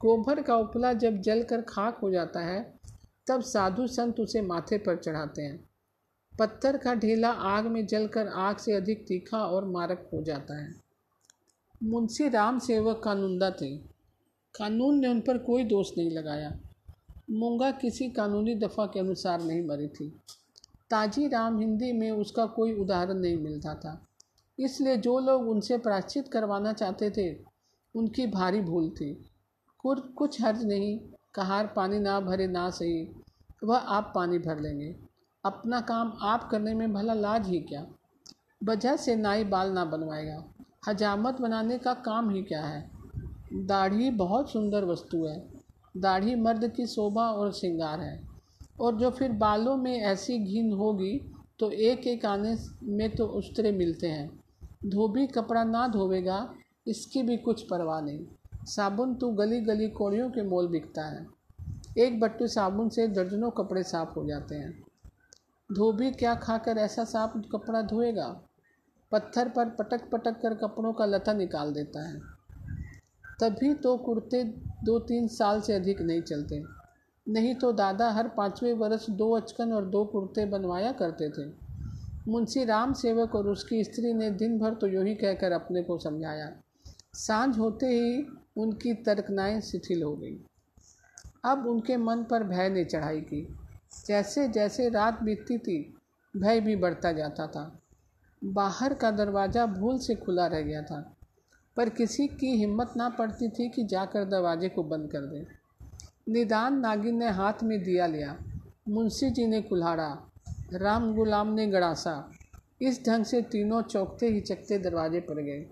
[0.00, 2.74] गोबर का उपला जब जल कर खाक हो जाता है,
[3.26, 5.68] तब साधु संत उसे माथे पर चढ़ाते हैं।
[6.38, 10.74] पत्थर का ढेला आग में जलकर आग से अधिक तीखा और मारक हो जाता है।
[11.82, 13.76] मुंशी राम सेवक कानूनदा थे।
[14.54, 16.58] कानून ने उन पर कोई दोष नहीं लगाया।
[17.30, 20.08] मूँगा किसी कानूनी दफ़ा के अनुसार नहीं मरी थी।
[20.90, 24.07] ताजी राम हिंदी में उसका कोई उदाहरण नहीं मिलता था।
[24.58, 27.36] इसलिए जो लोग उनसे प्राश्चित करवाना चाहते थे,
[27.94, 29.12] उनकी भारी भूल थी।
[29.84, 30.98] कुछ हर्ज नहीं,
[31.34, 33.08] कहार पानी ना भरे ना सही,
[33.64, 34.94] वह आप पानी भर लेंगे।
[35.44, 37.86] अपना काम आप करने में भला लाज ही क्या?
[38.64, 40.44] वजह से नाई बाल ना बनवाएगा।
[40.88, 42.90] हजामत बनाने का काम ही क्या है?
[43.54, 45.46] दाढ़ी बहुत सुंदर वस्तु है।
[45.96, 48.28] दाढ़ी मर्द की शोभा और श्रृंगार है।
[48.80, 51.18] और जो फिर बालों में ऐसी घिन होगी
[51.60, 54.37] तो एक एक आने में तो उस्तरे मिलते हैं।
[54.86, 56.54] धोबी कपड़ा ना धोवेगा,
[56.86, 58.26] इसकी भी कुछ परवाह नहीं।
[58.64, 61.26] साबुन तो गली गली कौड़ियों के मोल बिकता है।
[61.98, 64.82] एक बट्टू साबुन से दर्जनों कपड़े साफ़ हो जाते हैं।
[65.72, 68.40] धोबी क्या खाकर ऐसा साफ़ कपड़ा धोएगा?
[69.12, 72.20] पत्थर पर पटक पटक कर कपड़ों का लता निकाल देता है।
[73.40, 74.44] तभी तो कुर्ते
[74.84, 76.64] दो तीन साल से अधिक नहीं चलते।
[77.28, 81.67] नहीं तो दादा हर पाँचवें वर्ष दो अचकन और दो कुर्ते बनवाया करते थे।
[82.28, 85.98] मुंशी राम सेवक और उसकी स्त्री ने दिन भर तो यूँ ही कहकर अपने को
[85.98, 86.50] समझाया।
[87.14, 88.26] साँझ होते ही
[88.56, 90.44] उनकी तर्कनाएँ शिथिल हो गई।
[91.44, 93.56] अब उनके मन पर भय ने चढ़ाई की।
[94.06, 95.94] जैसे जैसे रात बीतती थी,
[96.36, 97.80] भय भी बढ़ता जाता था।
[98.44, 101.16] बाहर का दरवाज़ा भूल से खुला रह गया था,
[101.76, 105.46] पर किसी की हिम्मत ना पड़ती थी कि जाकर दरवाजे को बंद कर दे।
[106.32, 108.38] निदान नागिन ने हाथ में दिया लिया।
[108.88, 110.27] मुंशी जी ने कुल्हाड़ा
[110.72, 112.12] राम गुलाम ने गड़ासा।
[112.82, 115.64] इस ढंग से तीनों चौकते ही चकते दरवाजे पर गए।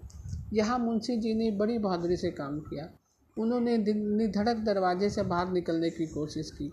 [0.53, 2.89] यहाँ मुंशी जी ने बड़ी बहादुरी से काम किया।
[3.37, 6.71] उन्होंने निधड़क दरवाजे से बाहर निकलने की कोशिश की।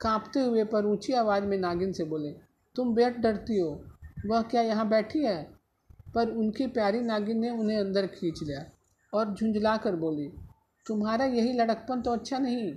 [0.00, 2.30] कांपते हुए पर ऊँची आवाज़ में नागिन से बोले,
[2.76, 3.70] तुम बेट डरती हो।
[4.26, 5.42] वह क्या यहाँ बैठी है?
[6.14, 8.64] पर उनकी प्यारी नागिन ने उन्हें अंदर खींच लिया
[9.12, 10.28] और झुंझला कर बोली,
[10.86, 12.72] तुम्हारा यही लड़कपन तो अच्छा नहीं।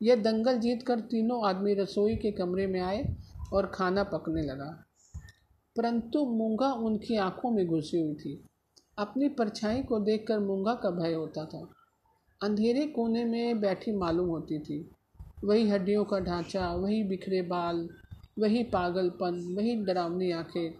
[0.00, 3.04] यह दंगल जीत कर तीनों आदमी रसोई के कमरे में आए
[3.52, 4.84] और खाना पकने लगा।
[5.76, 8.44] परंतु मूँगा उनकी आँखों में घुसी हुई थी।
[8.98, 11.68] अपनी परछाई को देखकर मूँगा का भय होता था।
[12.42, 14.90] अंधेरे कोने में बैठी मालूम होती थी।
[15.44, 17.88] वही हड्डियों का ढांचा, वही बिखरे बाल,
[18.38, 20.74] वही पागलपन, वही डरावनी आँखें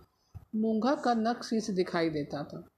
[0.57, 2.69] मूँगा का नक्श से दिखाई देता था।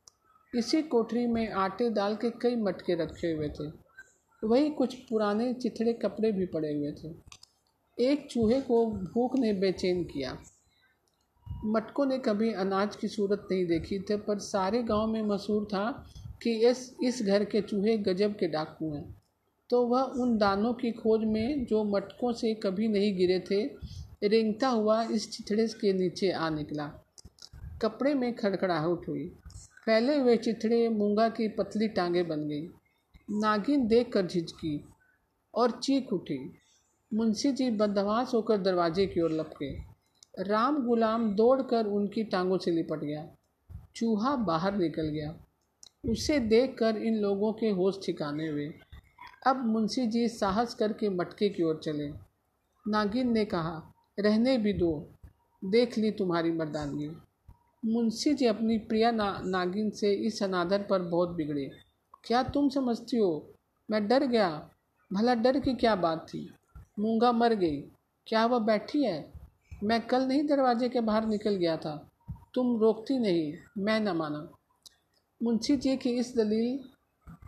[0.55, 3.73] इसी कोठरी में आटे दाल के कई मटके रखे हुए थे।
[4.47, 7.15] वही कुछ पुराने चिथड़े कपड़े भी पड़े हुए थे।
[7.99, 10.39] एक चूहे को भूख ने बेचैन किया।
[11.65, 16.11] मटकों ने कभी अनाज की सूरत नहीं देखी थे, पर सारे गाँव में मशहूर था
[16.43, 19.23] कि इस इस घर के चूहे गजब के डाकू हैं।
[19.71, 23.65] तो वह उन दानों की खोज में, जो मटकों से कभी नहीं गिरे थे,
[24.29, 27.05] रेंगता हुआ इस चिथड़े के नीचे आ निकला।
[27.83, 29.29] कपड़े में खड़खड़ाहट हुई।
[29.87, 32.67] फैले हुए चिथड़े मूँगा की पतली टांगे बन गई।
[33.31, 34.85] नागिन देख कर झिझकी
[35.55, 36.53] और चीख उठी।
[37.15, 39.75] मुंशी जी बदमाश होकर दरवाजे की ओर लपके।
[40.43, 43.29] राम गुलाम दौड़कर उनकी टांगों से लिपट गया।
[43.97, 45.37] चूहा बाहर निकल गया।
[46.11, 48.75] उसे देखकर इन लोगों के होश ठिकाने हुए।
[49.47, 52.09] अब मुंशी जी साहस करके मटके की ओर चले।
[52.91, 55.09] नागिन ने कहा रहने भी दो।
[55.65, 57.09] देख ली तुम्हारी मर्दानगी।
[57.85, 61.71] मुंशी जी अपनी प्रिया ना, नागिन से इस अनादर पर बहुत बिगड़े।
[62.25, 63.51] क्या तुम समझती हो?
[63.91, 64.71] मैं डर गया।
[65.13, 66.55] भला डर की क्या बात थी?
[66.99, 67.81] मूँगा मर गई।
[68.27, 69.33] क्या वह बैठी है?
[69.83, 72.11] मैं कल नहीं दरवाजे के बाहर निकल गया था।
[72.55, 74.49] तुम रोकती नहीं, मैं न माना।
[75.43, 76.81] मुंशी जी की इस दलील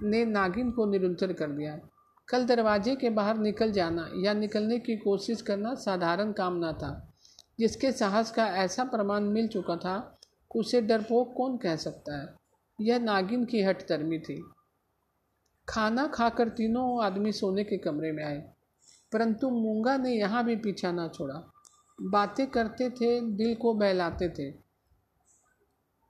[0.02, 1.80] ने नागिन को निरंतर कर दिया।
[2.28, 7.12] कल दरवाजे के बाहर निकल जाना या निकलने की कोशिश करना साधारण काम न था।
[7.58, 10.18] जिसके साहस का ऐसा प्रमाण मिल चुका था
[10.56, 12.34] उसे डरपोक कौन कह सकता है?
[12.80, 14.44] यह नागिन की हट तरमी थी।
[15.68, 18.55] खाना खाकर तीनों आदमी सोने के कमरे में आए।
[19.12, 21.52] परंतु मूँगा ने यहाँ भी पीछा ना छोड़ा।
[22.02, 24.50] बातें करते थे, दिल को बहलाते थे।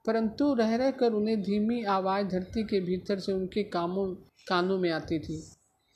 [0.05, 4.15] परंतु रह रह कर उन्हें धीमी आवाज़ धरती के भीतर से उनके कामों,
[4.47, 5.43] कानों में आती थी।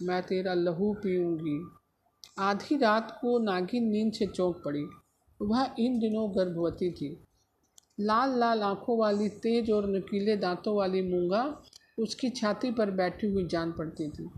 [0.02, 1.68] मैं तेरा लहू पीऊँगी।
[2.40, 4.86] आधी रात को नागिन नींद से चौंक पड़ी।
[5.42, 7.24] वह इन दिनों गर्भवती थी।
[8.00, 11.62] लाल लाल आँखों वाली, तेज और नुकीले दांतों वाली मूँगा
[12.00, 14.30] उसकी छाती पर बैठी हुई जान पड़ती थी।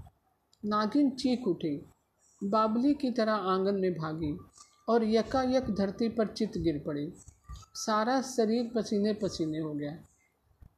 [0.65, 1.85] नागिन चीख उठी।
[2.43, 4.37] बाबली की तरह आँगन में भागी
[4.89, 7.11] और यकायक धरती पर चित गिर पड़ी।
[7.75, 9.97] सारा शरीर पसीने पसीने हो गया।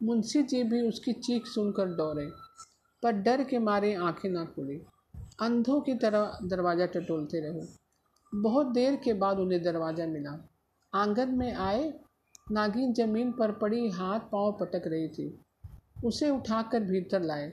[0.04, 2.26] मुंशी जी भी उसकी चीख सुनकर दौड़े,
[3.04, 4.82] पर डर के मारे आँखें ना खुली।
[5.42, 7.66] अंधों की तरह दरवाज़ा टटोलते रहे।
[8.34, 10.38] बहुत देर के बाद उन्हें दरवाज़ा मिला।
[10.94, 11.94] आँगन में आए,
[12.52, 15.28] नागिन ज़मीन पर पड़ी हाथ पाँव पटक रही थी।
[16.04, 17.48] उसे उठाकर भीतर लाए,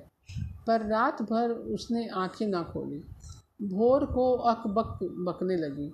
[0.66, 3.02] पर रात भर उसने आँखें ना खोली।
[3.62, 5.90] भोर को अक बक बकने लगी।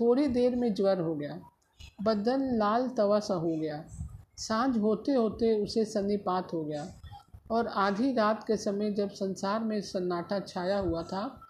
[0.00, 1.40] थोड़ी देर में ज्वर हो गया।
[2.02, 3.84] बदन लाल तवा सा हो गया।
[4.36, 7.00] साँझ होते होते उसे सन्नीपात हो गया
[7.50, 11.40] और आधी रात के समय जब संसार में सन्नाटा छाया हुआ था,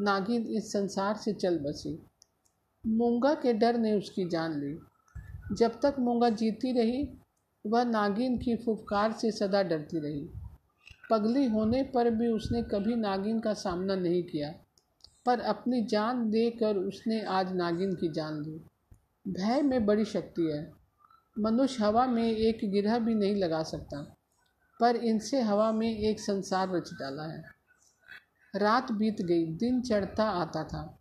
[0.00, 2.06] नागिन इस संसार से चल बसी।
[2.86, 4.78] मूँगा के डर ने उसकी जान ली।
[5.54, 7.08] जब तक मूँगा जीती रही,
[7.66, 10.28] वह नागिन की फुफकार से सदा डरती रही।
[11.10, 14.54] पगली होने पर भी उसने कभी नागिन का सामना नहीं किया।
[15.28, 18.60] पर अपनी जान देकर उसने आज नागिन की जान ली
[19.32, 20.72] भय में बड़ी शक्ति है।
[21.38, 24.16] मनुष्य हवा में एक गिरह भी नहीं लगा सकता,
[24.80, 27.42] पर इनसे हवा में एक संसार रच डाला है।
[28.56, 30.98] रात बीत गई, दिन चढ़ता आता था,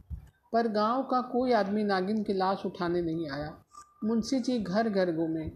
[0.53, 3.63] पर गाँव का कोई आदमी नागिन की लाश उठाने नहीं आया।
[4.03, 5.49] मुंशी जी घर घर घूमे,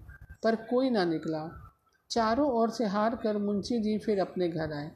[0.44, 1.74] पर कोई ना निकला।
[2.10, 4.92] चारों ओर से हार कर मुंशी जी फिर अपने घर आए।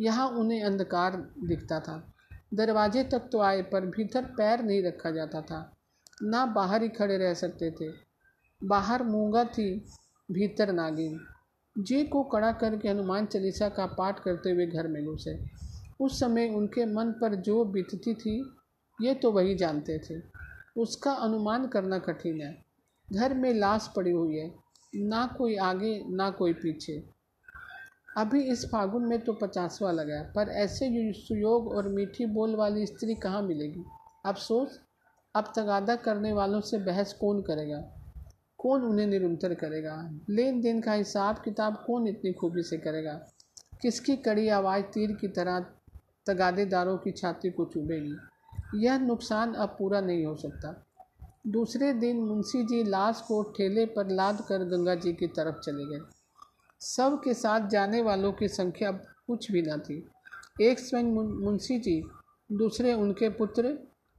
[0.00, 2.13] यहाँ उन्हें अंधकार दिखता था।
[2.54, 5.72] दरवाजे तक तो आए, पर भीतर पैर नहीं रखा जाता था।
[6.22, 7.92] ना बाहर ही खड़े रह सकते थे।
[8.64, 9.84] बाहर मूँगा थी,
[10.30, 11.20] भीतर नागिन।
[11.78, 15.44] जी को कड़ा करके हनुमान चालीसा का पाठ करते हुए घर में घुसे।
[16.00, 18.50] उस समय उनके मन पर जो बीतती थी,
[19.02, 20.22] ये तो वही जानते थे।
[20.76, 22.64] उसका अनुमान करना कठिन है।
[23.12, 24.54] घर में लाश पड़ी हुई है।
[24.94, 27.13] ना कोई आगे, ना कोई पीछे।
[28.16, 32.86] अभी इस फागुन में तो पचासवा लगा है, पर ऐसे सुयोग और मीठी बोल वाली
[32.86, 33.84] स्त्री कहाँ मिलेगी?
[34.26, 34.78] अब सोच
[35.34, 37.78] अब तगादा करने वालों से बहस कौन करेगा?
[38.58, 40.10] कौन उन्हें निरंतर करेगा?
[40.30, 43.12] लेन देन का हिसाब किताब कौन इतनी खूबी से करेगा?
[43.82, 45.60] किसकी कड़ी आवाज़ तीर की तरह
[46.26, 50.86] तगादेदारों की छाती को चुभेगी यह नुकसान अब पूरा नहीं हो सकता।
[51.46, 55.84] दूसरे दिन मुंशी जी लाश को ठेले पर लाद कर गंगा जी की तरफ़ चले
[55.84, 56.00] गए।
[56.80, 58.90] सब के साथ जाने वालों की संख्या
[59.26, 60.08] कुछ भी न थी।
[60.62, 61.04] एक स्वयं
[61.44, 62.02] मुंशी जी,
[62.52, 63.78] दूसरे उनके पुत्र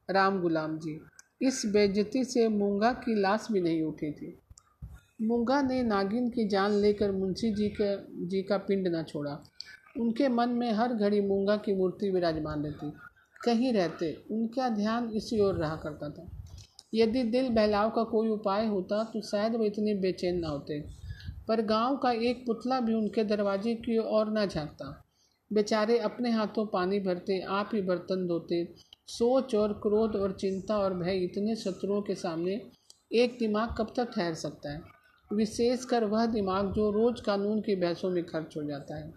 [0.10, 1.00] राम गुलाम जी।
[1.42, 4.40] इस बेजती से मूँगा की लाश भी नहीं उठी थी।
[5.22, 7.96] मूँगा ने नागिन की जान लेकर मुंशी जी के,
[8.28, 9.44] जी का पिंड न छोड़ा।
[10.00, 12.92] उनके मन में हर घड़ी मूँगा की मूर्ति विराजमान रहती।
[13.44, 16.28] कहीं रहते, उनका ध्यान इसी ओर रहा करता था।
[16.94, 21.05] यदि दिल बहलाव का कोई उपाय होता तो शायद वे इतने बेचैन ना होते।
[21.48, 25.04] पर गाँव का एक पुतला भी उनके दरवाजे की ओर न झांकता।
[25.54, 28.76] बेचारे अपने हाथों पानी भरते, आप ही बर्तन धोते।
[29.08, 32.62] सोच और क्रोध और चिंता और भय इतने शत्रुओं के सामने
[33.14, 34.82] एक दिमाग कब तक ठहर सकता है?
[35.34, 39.14] विशेषकर वह दिमाग जो रोज कानून की बहसों में खर्च हो जाता है।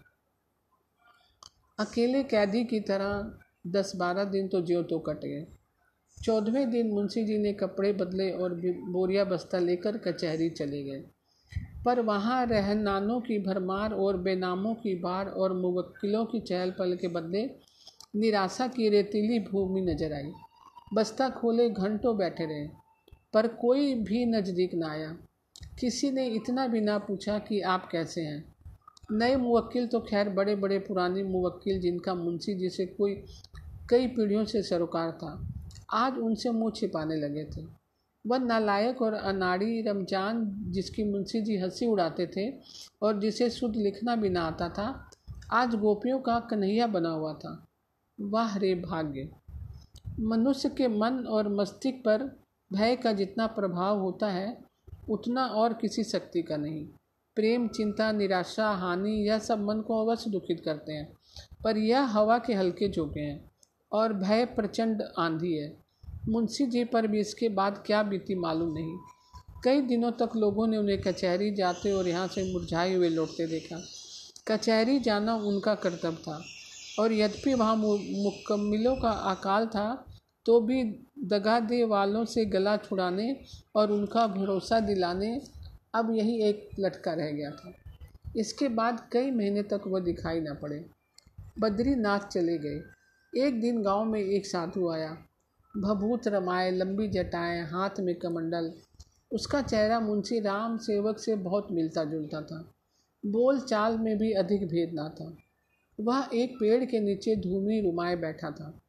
[1.79, 5.45] अकेले कैदी की तरह दस बारह दिन तो ज्यो तो कट गए।
[6.23, 11.03] चौदहवें दिन मुंशी जी ने कपड़े बदले और बोरिया बस्ता लेकर कचहरी चले गए।
[11.85, 17.07] पर वहाँ रहनानों की भरमार और बेनामों की बाढ़ और मुवक्किलों की चहल पहल के
[17.07, 17.43] बदले
[18.15, 20.31] निराशा की रेतीली भूमि नज़र आई।
[20.93, 22.67] बस्ता खोले घंटों बैठे रहे,
[23.33, 25.15] पर कोई भी नज़दीक ना आया।
[25.79, 28.43] किसी ने इतना भी ना पूछा कि आप कैसे हैं।
[29.11, 33.13] नए मुवक्किल तो खैर बड़े बड़े पुराने मुवक्किल जिनका मुंशी जिसे कोई,
[33.89, 35.31] कई पीढ़ियों से सरोकार था,
[35.93, 37.78] आज उनसे मुँह छिपाने लगे थे।
[38.27, 42.51] वह नालायक और अनाड़ी रमज़ान, जिसकी मुंशी जी हँसी उड़ाते थे
[43.01, 45.09] और जिसे शुद्ध लिखना भी ना आता था,
[45.51, 47.67] आज गोपियों का कन्हैया बना हुआ था।
[48.21, 49.29] वाह रे भाग्य!
[50.19, 52.39] मनुष्य के मन और मस्तिष्क पर
[52.73, 54.57] भय का जितना प्रभाव होता है,
[55.09, 56.85] उतना और किसी शक्ति का नहीं।
[57.35, 61.13] प्रेम, चिंता, निराशा, हानि, यह सब मन को अवश्य दुखित करते हैं,
[61.63, 63.51] पर यह हवा के हल्के झोंके हैं
[63.91, 65.88] और भय प्रचंड आंधी है।
[66.19, 68.97] मुंशी जी पर भी इसके बाद क्या बीती मालूम नहीं।
[69.63, 73.81] कई दिनों तक लोगों ने उन्हें कचहरी जाते और यहाँ से मुरझाए हुए लौटते देखा।
[74.47, 76.41] कचहरी जाना उनका कर्तव्य था,
[76.99, 80.05] और यद्यपि वहाँ मुकम्मिलों का अकाल था
[80.45, 80.83] तो भी
[81.25, 83.35] दगा दे वालों से गला छुड़ाने
[83.75, 85.39] और उनका भरोसा दिलाने
[85.95, 87.73] अब यही एक लटका रह गया था।
[88.37, 90.83] इसके बाद कई महीने तक वह दिखाई ना पड़े।
[91.59, 92.81] बद्रीनाथ चले गए।
[93.33, 95.15] एक दिन गाँव में एक साधु आया।
[95.77, 98.73] भभूत रमाए, लंबी जटाएँ, हाथ में कमंडल।
[99.31, 102.73] उसका चेहरा मुंशी राम सेवक से बहुत मिलता जुलता था।
[103.25, 105.37] बोल चाल में भी अधिक भेद ना था।
[105.99, 108.81] वह एक पेड़ के नीचे धूमी रुमाए बैठा था।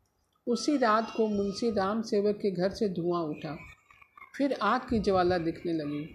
[0.46, 3.58] उसी रात को मुंशी राम सेवक के घर से धुआँ उठा।
[4.38, 6.14] फिर आग की ज्वाला दिखने लगी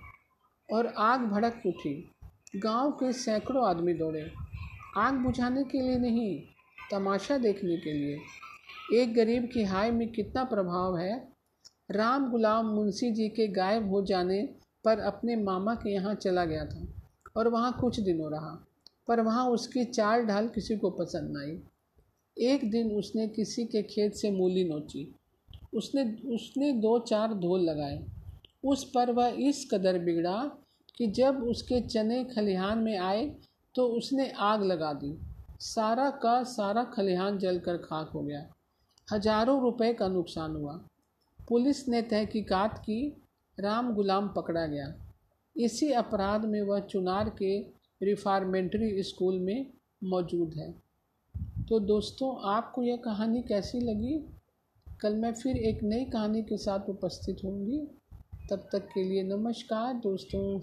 [0.73, 2.11] और आग भड़क उठी।
[2.55, 4.31] गाँव के सैकड़ों आदमी दौड़े।
[4.97, 6.41] आग बुझाने के लिए नहीं,
[6.91, 8.17] तमाशा देखने के लिए।
[8.93, 11.13] एक गरीब की हाय में कितना प्रभाव है?
[11.91, 14.41] राम गुलाम मुंशी जी के गायब हो जाने
[14.85, 16.85] पर अपने मामा के यहाँ चला गया था
[17.37, 18.51] और वहाँ कुछ दिनों रहा,
[19.07, 23.83] पर वहाँ उसकी चाल ढाल किसी को पसंद न आई एक दिन उसने किसी के
[23.83, 25.07] खेत से मूली नोची।
[25.73, 26.03] उसने
[26.35, 28.03] उसने दो चार धोल लगाए।
[28.63, 30.37] उस पर वह इस कदर बिगड़ा
[30.97, 33.25] कि जब उसके चने खलिहान में आए
[33.75, 35.17] तो उसने आग लगा दी।
[35.59, 38.49] सारा का सारा खलिहान जलकर खाक हो गया।
[39.13, 40.73] हज़ारों रुपए का नुकसान हुआ।
[41.49, 43.21] पुलिस ने तहकीकात की,
[43.59, 44.95] राम गुलाम पकड़ा गया।
[45.57, 47.59] इसी अपराध में वह चुनार के
[48.03, 50.71] रिफार्मेंट्री स्कूल में मौजूद है।
[51.69, 54.25] तो दोस्तों, आपको यह कहानी कैसी लगी?
[55.01, 57.87] कल मैं फिर एक नई कहानी के साथ उपस्थित होंगी।
[58.49, 60.59] तब तक के लिए नमस्कार दोस्तों।